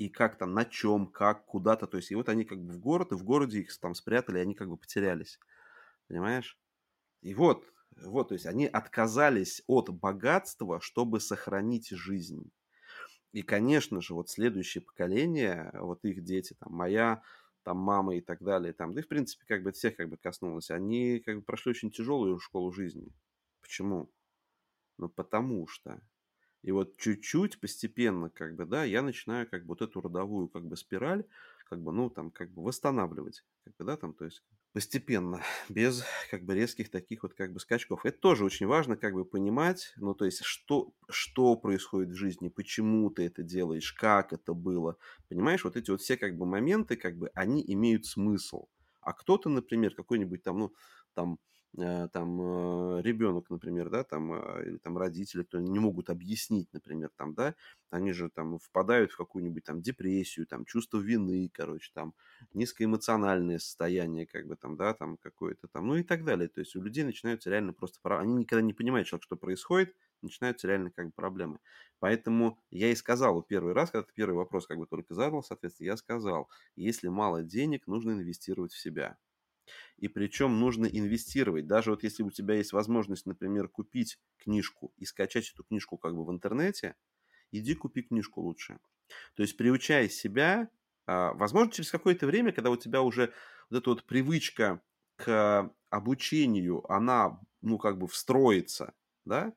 и 0.00 0.08
как 0.08 0.38
там, 0.38 0.54
на 0.54 0.64
чем, 0.64 1.06
как, 1.06 1.44
куда-то. 1.44 1.86
То 1.86 1.98
есть, 1.98 2.10
и 2.10 2.14
вот 2.14 2.30
они 2.30 2.46
как 2.46 2.58
бы 2.58 2.72
в 2.72 2.78
город, 2.78 3.12
и 3.12 3.16
в 3.16 3.22
городе 3.22 3.60
их 3.60 3.78
там 3.78 3.94
спрятали, 3.94 4.38
они 4.38 4.54
как 4.54 4.70
бы 4.70 4.78
потерялись. 4.78 5.38
Понимаешь? 6.08 6.58
И 7.20 7.34
вот, 7.34 7.70
вот, 7.96 8.28
то 8.28 8.34
есть 8.34 8.46
они 8.46 8.66
отказались 8.66 9.62
от 9.66 9.90
богатства, 9.90 10.80
чтобы 10.80 11.20
сохранить 11.20 11.90
жизнь. 11.90 12.50
И, 13.32 13.42
конечно 13.42 14.00
же, 14.00 14.14
вот 14.14 14.28
следующее 14.30 14.82
поколение, 14.82 15.70
вот 15.74 16.04
их 16.04 16.24
дети, 16.24 16.54
там, 16.58 16.72
моя, 16.72 17.22
там, 17.62 17.78
мама 17.78 18.16
и 18.16 18.20
так 18.20 18.42
далее, 18.42 18.72
там, 18.72 18.92
да 18.94 19.00
и, 19.00 19.04
в 19.04 19.08
принципе, 19.08 19.44
как 19.46 19.62
бы 19.62 19.72
всех 19.72 19.96
как 19.96 20.08
бы 20.08 20.16
коснулось, 20.16 20.70
они 20.70 21.20
как 21.20 21.36
бы 21.36 21.42
прошли 21.42 21.70
очень 21.70 21.90
тяжелую 21.92 22.38
школу 22.40 22.72
жизни. 22.72 23.12
Почему? 23.60 24.10
Ну, 24.98 25.08
потому 25.08 25.66
что 25.66 26.02
и 26.62 26.72
вот 26.72 26.96
чуть-чуть, 26.98 27.60
постепенно, 27.60 28.30
как 28.30 28.56
бы, 28.56 28.66
да, 28.66 28.84
я 28.84 29.02
начинаю 29.02 29.48
как 29.48 29.62
бы 29.62 29.68
вот 29.70 29.82
эту 29.82 30.00
родовую 30.00 30.48
как 30.48 30.66
бы 30.66 30.76
спираль, 30.76 31.26
как 31.66 31.82
бы, 31.82 31.92
ну, 31.92 32.10
там, 32.10 32.30
как 32.30 32.52
бы 32.52 32.62
восстанавливать, 32.64 33.44
как 33.64 33.76
бы, 33.76 33.84
да, 33.84 33.96
там, 33.96 34.14
то 34.14 34.26
есть 34.26 34.44
постепенно, 34.72 35.42
без 35.68 36.04
как 36.30 36.44
бы 36.44 36.54
резких 36.54 36.90
таких 36.90 37.22
вот 37.22 37.34
как 37.34 37.52
бы 37.52 37.60
скачков. 37.60 38.04
Это 38.06 38.18
тоже 38.18 38.44
очень 38.44 38.66
важно 38.66 38.96
как 38.96 39.14
бы 39.14 39.24
понимать, 39.24 39.92
ну, 39.96 40.14
то 40.14 40.24
есть 40.24 40.42
что, 40.44 40.92
что 41.08 41.56
происходит 41.56 42.10
в 42.10 42.14
жизни, 42.16 42.48
почему 42.48 43.10
ты 43.10 43.24
это 43.26 43.42
делаешь, 43.42 43.92
как 43.92 44.32
это 44.32 44.54
было, 44.54 44.96
понимаешь, 45.28 45.64
вот 45.64 45.76
эти 45.76 45.90
вот 45.90 46.00
все 46.00 46.16
как 46.16 46.36
бы 46.36 46.46
моменты, 46.46 46.96
как 46.96 47.16
бы, 47.16 47.30
они 47.34 47.64
имеют 47.66 48.06
смысл. 48.06 48.66
А 49.00 49.12
кто-то, 49.12 49.48
например, 49.48 49.94
какой-нибудь 49.94 50.42
там, 50.42 50.58
ну, 50.58 50.74
там, 51.14 51.38
там 51.76 52.40
э, 52.98 53.02
ребенок, 53.02 53.48
например, 53.50 53.90
да, 53.90 54.02
там, 54.04 54.32
э, 54.32 54.66
или 54.68 54.76
там 54.78 54.98
родители, 54.98 55.42
кто 55.44 55.60
не 55.60 55.78
могут 55.78 56.10
объяснить, 56.10 56.68
например, 56.72 57.10
там, 57.16 57.34
да, 57.34 57.54
они 57.90 58.12
же 58.12 58.28
там 58.28 58.58
впадают 58.58 59.12
в 59.12 59.16
какую-нибудь 59.16 59.64
там 59.64 59.80
депрессию, 59.80 60.46
там, 60.46 60.64
чувство 60.64 60.98
вины, 60.98 61.48
короче, 61.52 61.90
там, 61.94 62.14
низкоэмоциональное 62.54 63.58
состояние, 63.58 64.26
как 64.26 64.46
бы 64.46 64.56
там, 64.56 64.76
да, 64.76 64.94
там, 64.94 65.16
какое-то 65.16 65.68
там, 65.68 65.86
ну 65.86 65.96
и 65.96 66.02
так 66.02 66.24
далее. 66.24 66.48
То 66.48 66.60
есть 66.60 66.74
у 66.76 66.82
людей 66.82 67.04
начинаются 67.04 67.50
реально 67.50 67.72
просто, 67.72 68.00
они 68.18 68.34
никогда 68.34 68.62
не 68.62 68.74
понимают, 68.74 69.06
что, 69.08 69.20
что 69.20 69.36
происходит, 69.36 69.94
начинаются 70.22 70.66
реально 70.68 70.90
как 70.90 71.06
бы 71.06 71.12
проблемы. 71.12 71.60
Поэтому 71.98 72.58
я 72.70 72.90
и 72.90 72.94
сказал 72.94 73.42
первый 73.42 73.72
раз, 73.74 73.90
когда 73.90 74.04
ты 74.06 74.12
первый 74.14 74.34
вопрос 74.34 74.66
как 74.66 74.78
бы 74.78 74.86
только 74.86 75.14
задал, 75.14 75.42
соответственно, 75.42 75.86
я 75.86 75.96
сказал, 75.96 76.48
если 76.76 77.08
мало 77.08 77.42
денег, 77.42 77.86
нужно 77.86 78.12
инвестировать 78.12 78.72
в 78.72 78.78
себя 78.80 79.18
и 80.00 80.08
причем 80.08 80.60
нужно 80.60 80.86
инвестировать. 80.86 81.66
Даже 81.66 81.90
вот 81.90 82.02
если 82.04 82.22
у 82.24 82.30
тебя 82.30 82.54
есть 82.56 82.72
возможность, 82.72 83.26
например, 83.26 83.68
купить 83.68 84.18
книжку 84.38 84.92
и 84.96 85.04
скачать 85.04 85.50
эту 85.52 85.64
книжку 85.64 85.98
как 85.98 86.14
бы 86.16 86.24
в 86.24 86.30
интернете, 86.32 86.96
иди 87.52 87.74
купи 87.74 88.02
книжку 88.02 88.42
лучше. 88.42 88.78
То 89.34 89.42
есть 89.42 89.56
приучай 89.56 90.08
себя, 90.08 90.70
а, 91.06 91.32
возможно, 91.34 91.72
через 91.72 91.90
какое-то 91.90 92.26
время, 92.26 92.52
когда 92.52 92.70
у 92.70 92.76
тебя 92.76 93.02
уже 93.02 93.32
вот 93.70 93.78
эта 93.78 93.90
вот 93.90 94.04
привычка 94.06 94.82
к 95.16 95.72
обучению, 95.90 96.90
она, 96.90 97.40
ну, 97.62 97.78
как 97.78 97.98
бы 97.98 98.06
встроится, 98.08 98.94
да, 99.24 99.54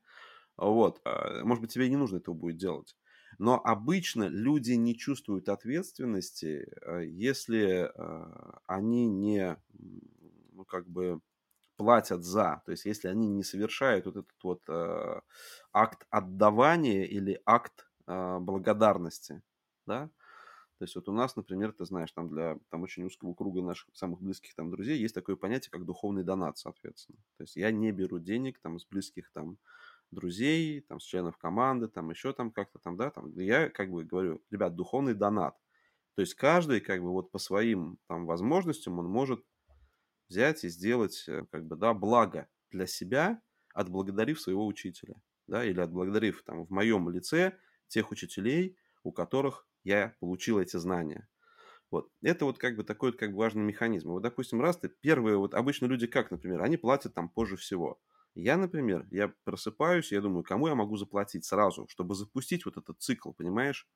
вот, 0.58 1.02
а, 1.06 1.44
может 1.44 1.62
быть, 1.62 1.74
тебе 1.74 1.90
не 1.90 1.98
нужно 1.98 2.18
этого 2.18 2.36
будет 2.36 2.58
делать. 2.58 2.98
Но 3.40 3.60
обычно 3.64 4.26
люди 4.28 4.74
не 4.74 4.96
чувствуют 4.98 5.50
ответственности, 5.50 6.68
а, 6.82 7.00
если 7.00 7.92
они 8.68 9.08
не 9.08 9.58
ну, 10.64 10.66
как 10.66 10.88
бы 10.88 11.20
платят 11.76 12.24
за. 12.24 12.62
То 12.66 12.72
есть, 12.72 12.86
если 12.86 13.08
они 13.08 13.28
не 13.28 13.44
совершают 13.44 14.06
вот 14.06 14.18
этот 14.18 14.44
вот 14.44 14.62
э, 14.70 15.22
акт 15.74 16.06
отдавания 16.10 17.06
или 17.06 17.42
акт 17.46 17.88
э, 18.08 18.40
благодарности, 18.40 19.42
да, 19.86 20.10
то 20.80 20.86
есть 20.86 20.96
вот 20.96 21.08
у 21.08 21.14
нас, 21.14 21.36
например, 21.36 21.72
ты 21.72 21.86
знаешь, 21.86 22.12
там 22.12 22.30
для 22.30 22.58
там 22.70 22.84
очень 22.84 23.04
узкого 23.06 23.34
круга 23.34 23.62
наших 23.62 23.96
самых 23.96 24.22
близких 24.22 24.54
там 24.56 24.70
друзей 24.70 25.00
есть 25.00 25.16
такое 25.16 25.36
понятие, 25.36 25.72
как 25.72 25.86
духовный 25.86 26.24
донат, 26.24 26.58
соответственно. 26.58 27.20
То 27.38 27.44
есть 27.44 27.56
я 27.56 27.72
не 27.72 27.92
беру 27.92 28.20
денег 28.20 28.60
там 28.60 28.80
с 28.80 28.86
близких 28.86 29.32
там 29.32 29.58
друзей, 30.12 30.82
там 30.82 31.00
с 31.00 31.04
членов 31.04 31.38
команды, 31.38 31.88
там 31.88 32.10
еще 32.10 32.34
там 32.34 32.52
как-то 32.52 32.80
там, 32.80 32.98
да, 32.98 33.12
там. 33.12 33.32
Я 33.38 33.70
как 33.70 33.92
бы 33.92 34.04
говорю, 34.04 34.42
ребят, 34.52 34.76
духовный 34.76 35.14
донат. 35.14 35.56
То 36.16 36.22
есть 36.22 36.36
каждый 36.36 36.82
как 36.82 37.02
бы 37.02 37.12
вот 37.12 37.32
по 37.32 37.40
своим 37.40 37.98
там 38.08 38.26
возможностям 38.26 39.00
он 39.00 39.08
может 39.08 39.44
взять 40.30 40.64
и 40.64 40.70
сделать, 40.70 41.26
э, 41.28 41.46
как 41.52 41.66
бы, 41.68 41.76
да, 41.76 41.94
благо 41.94 42.48
для 42.72 42.88
себя, 42.88 43.42
отблагодарив 43.74 44.40
своего 44.42 44.66
учителя, 44.66 45.22
да, 45.48 45.64
или 45.66 45.80
отблагодарив, 45.80 46.44
там, 46.44 46.66
в 46.66 46.70
моем 46.72 47.10
лице 47.10 47.58
тех 47.88 48.12
учителей, 48.12 48.78
у 49.04 49.12
которых 49.12 49.68
я 49.84 50.16
получил 50.20 50.60
эти 50.60 50.78
знания. 50.78 51.30
Вот. 51.92 52.10
Это 52.22 52.46
вот 52.46 52.58
как 52.58 52.76
бы 52.76 52.84
такой 52.84 53.12
вот 53.12 53.20
как 53.20 53.32
бы 53.32 53.38
важный 53.38 53.64
механизм. 53.64 54.10
Вот, 54.10 54.22
допустим, 54.24 54.62
раз 54.62 54.78
ты 54.78 54.90
первые, 54.90 55.38
вот 55.38 55.54
обычно 55.54 55.86
люди 55.86 56.08
как, 56.08 56.32
например, 56.32 56.62
они 56.64 56.78
платят 56.78 57.14
там 57.14 57.30
позже 57.30 57.56
всего. 57.58 58.02
Я, 58.36 58.58
например, 58.58 59.08
я 59.12 59.34
просыпаюсь, 59.44 60.12
я 60.12 60.22
думаю, 60.22 60.44
кому 60.44 60.68
я 60.68 60.76
могу 60.76 60.98
заплатить 60.98 61.46
сразу, 61.46 61.88
чтобы 61.88 62.16
запустить 62.16 62.66
вот 62.66 62.78
этот 62.78 63.00
цикл, 63.02 63.32
понимаешь? 63.32 63.88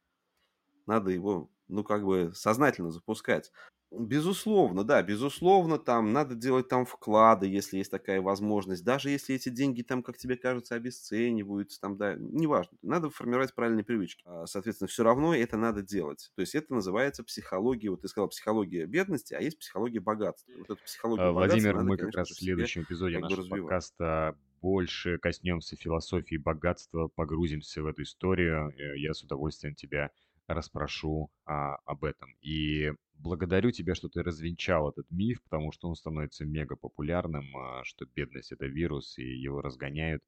Надо 0.86 1.12
его, 1.12 1.52
ну, 1.68 1.84
как 1.84 2.04
бы 2.06 2.32
сознательно 2.34 2.92
запускать. 2.92 3.52
Безусловно, 3.90 4.84
да, 4.84 5.02
безусловно, 5.02 5.78
там 5.78 6.12
надо 6.12 6.36
делать 6.36 6.68
там 6.68 6.86
вклады, 6.86 7.48
если 7.48 7.78
есть 7.78 7.90
такая 7.90 8.22
возможность. 8.22 8.84
Даже 8.84 9.10
если 9.10 9.36
эти 9.36 9.48
деньги 9.48 9.82
там, 9.82 10.04
как 10.04 10.18
тебе 10.18 10.36
кажется, 10.36 10.76
обесцениваются, 10.76 11.80
там, 11.80 11.96
да, 11.98 12.16
неважно. 12.16 12.78
Надо 12.82 13.10
формировать 13.10 13.56
правильные 13.56 13.86
привычки. 13.86 14.24
А, 14.26 14.46
Соответственно, 14.46 14.90
все 14.90 15.04
равно 15.04 15.34
это 15.34 15.56
надо 15.58 15.82
делать. 15.84 16.32
То 16.36 16.42
есть 16.42 16.54
это 16.54 16.74
называется 16.74 17.24
психология, 17.24 17.90
вот 17.90 18.02
ты 18.02 18.10
сказал, 18.10 18.28
психология 18.28 18.86
бедности, 18.86 19.34
а 19.34 19.40
есть 19.42 19.58
психология 19.60 20.02
богатства. 20.02 20.52
Вот 20.58 20.70
эту 20.70 20.84
психологию 20.84 21.30
Э, 21.30 21.32
богатства 21.32 21.72
Владимир, 21.72 21.74
надо, 21.74 21.86
мы 21.86 21.98
как 21.98 22.12
конечно 22.12 22.20
раз 22.20 22.32
в 22.32 22.36
следующем 22.36 22.84
эпизоде 22.84 23.20
как 23.20 23.22
нашего 23.22 23.44
развивать. 23.44 23.48
подкаста 23.48 24.38
больше 24.62 25.18
коснемся 25.20 25.76
философии 25.76 26.36
богатства, 26.38 27.08
погрузимся 27.08 27.82
в 27.84 27.88
эту 27.88 28.04
историю. 28.04 28.74
Э, 28.78 28.98
Я 28.98 29.14
с 29.14 29.24
удовольствием 29.24 29.76
тебя 29.76 30.12
расспрошу 30.48 31.32
а, 31.46 31.76
об 31.86 32.04
этом. 32.06 32.36
И 32.42 32.92
благодарю 33.18 33.72
тебя, 33.72 33.96
что 33.96 34.10
ты 34.10 34.24
развенчал 34.24 34.90
этот 34.90 35.10
миф, 35.12 35.42
потому 35.44 35.72
что 35.72 35.88
он 35.88 35.96
становится 35.96 36.46
мега 36.46 36.76
популярным, 36.76 37.46
а, 37.58 37.84
что 37.84 38.06
бедность 38.06 38.52
это 38.52 38.66
вирус, 38.66 39.18
и 39.18 39.24
его 39.24 39.62
разгоняют. 39.62 40.24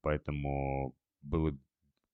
Поэтому 0.00 0.94
было 1.22 1.56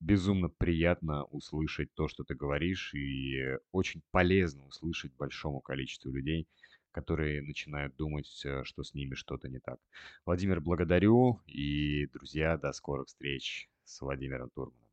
безумно 0.00 0.48
приятно 0.48 1.24
услышать 1.24 1.92
то, 1.94 2.08
что 2.08 2.24
ты 2.24 2.34
говоришь, 2.34 2.94
и 2.94 3.56
очень 3.72 4.02
полезно 4.10 4.66
услышать 4.66 5.12
большому 5.14 5.60
количеству 5.60 6.10
людей, 6.10 6.48
которые 6.92 7.42
начинают 7.42 7.96
думать, 7.96 8.28
э, 8.44 8.64
что 8.64 8.82
с 8.82 8.94
ними 8.94 9.14
что-то 9.14 9.48
не 9.48 9.58
так. 9.58 9.78
Владимир, 10.24 10.60
благодарю, 10.60 11.40
и, 11.46 12.06
друзья, 12.08 12.56
до 12.56 12.72
скорых 12.72 13.08
встреч 13.08 13.68
с 13.84 14.00
Владимиром 14.00 14.50
Турманом. 14.50 14.85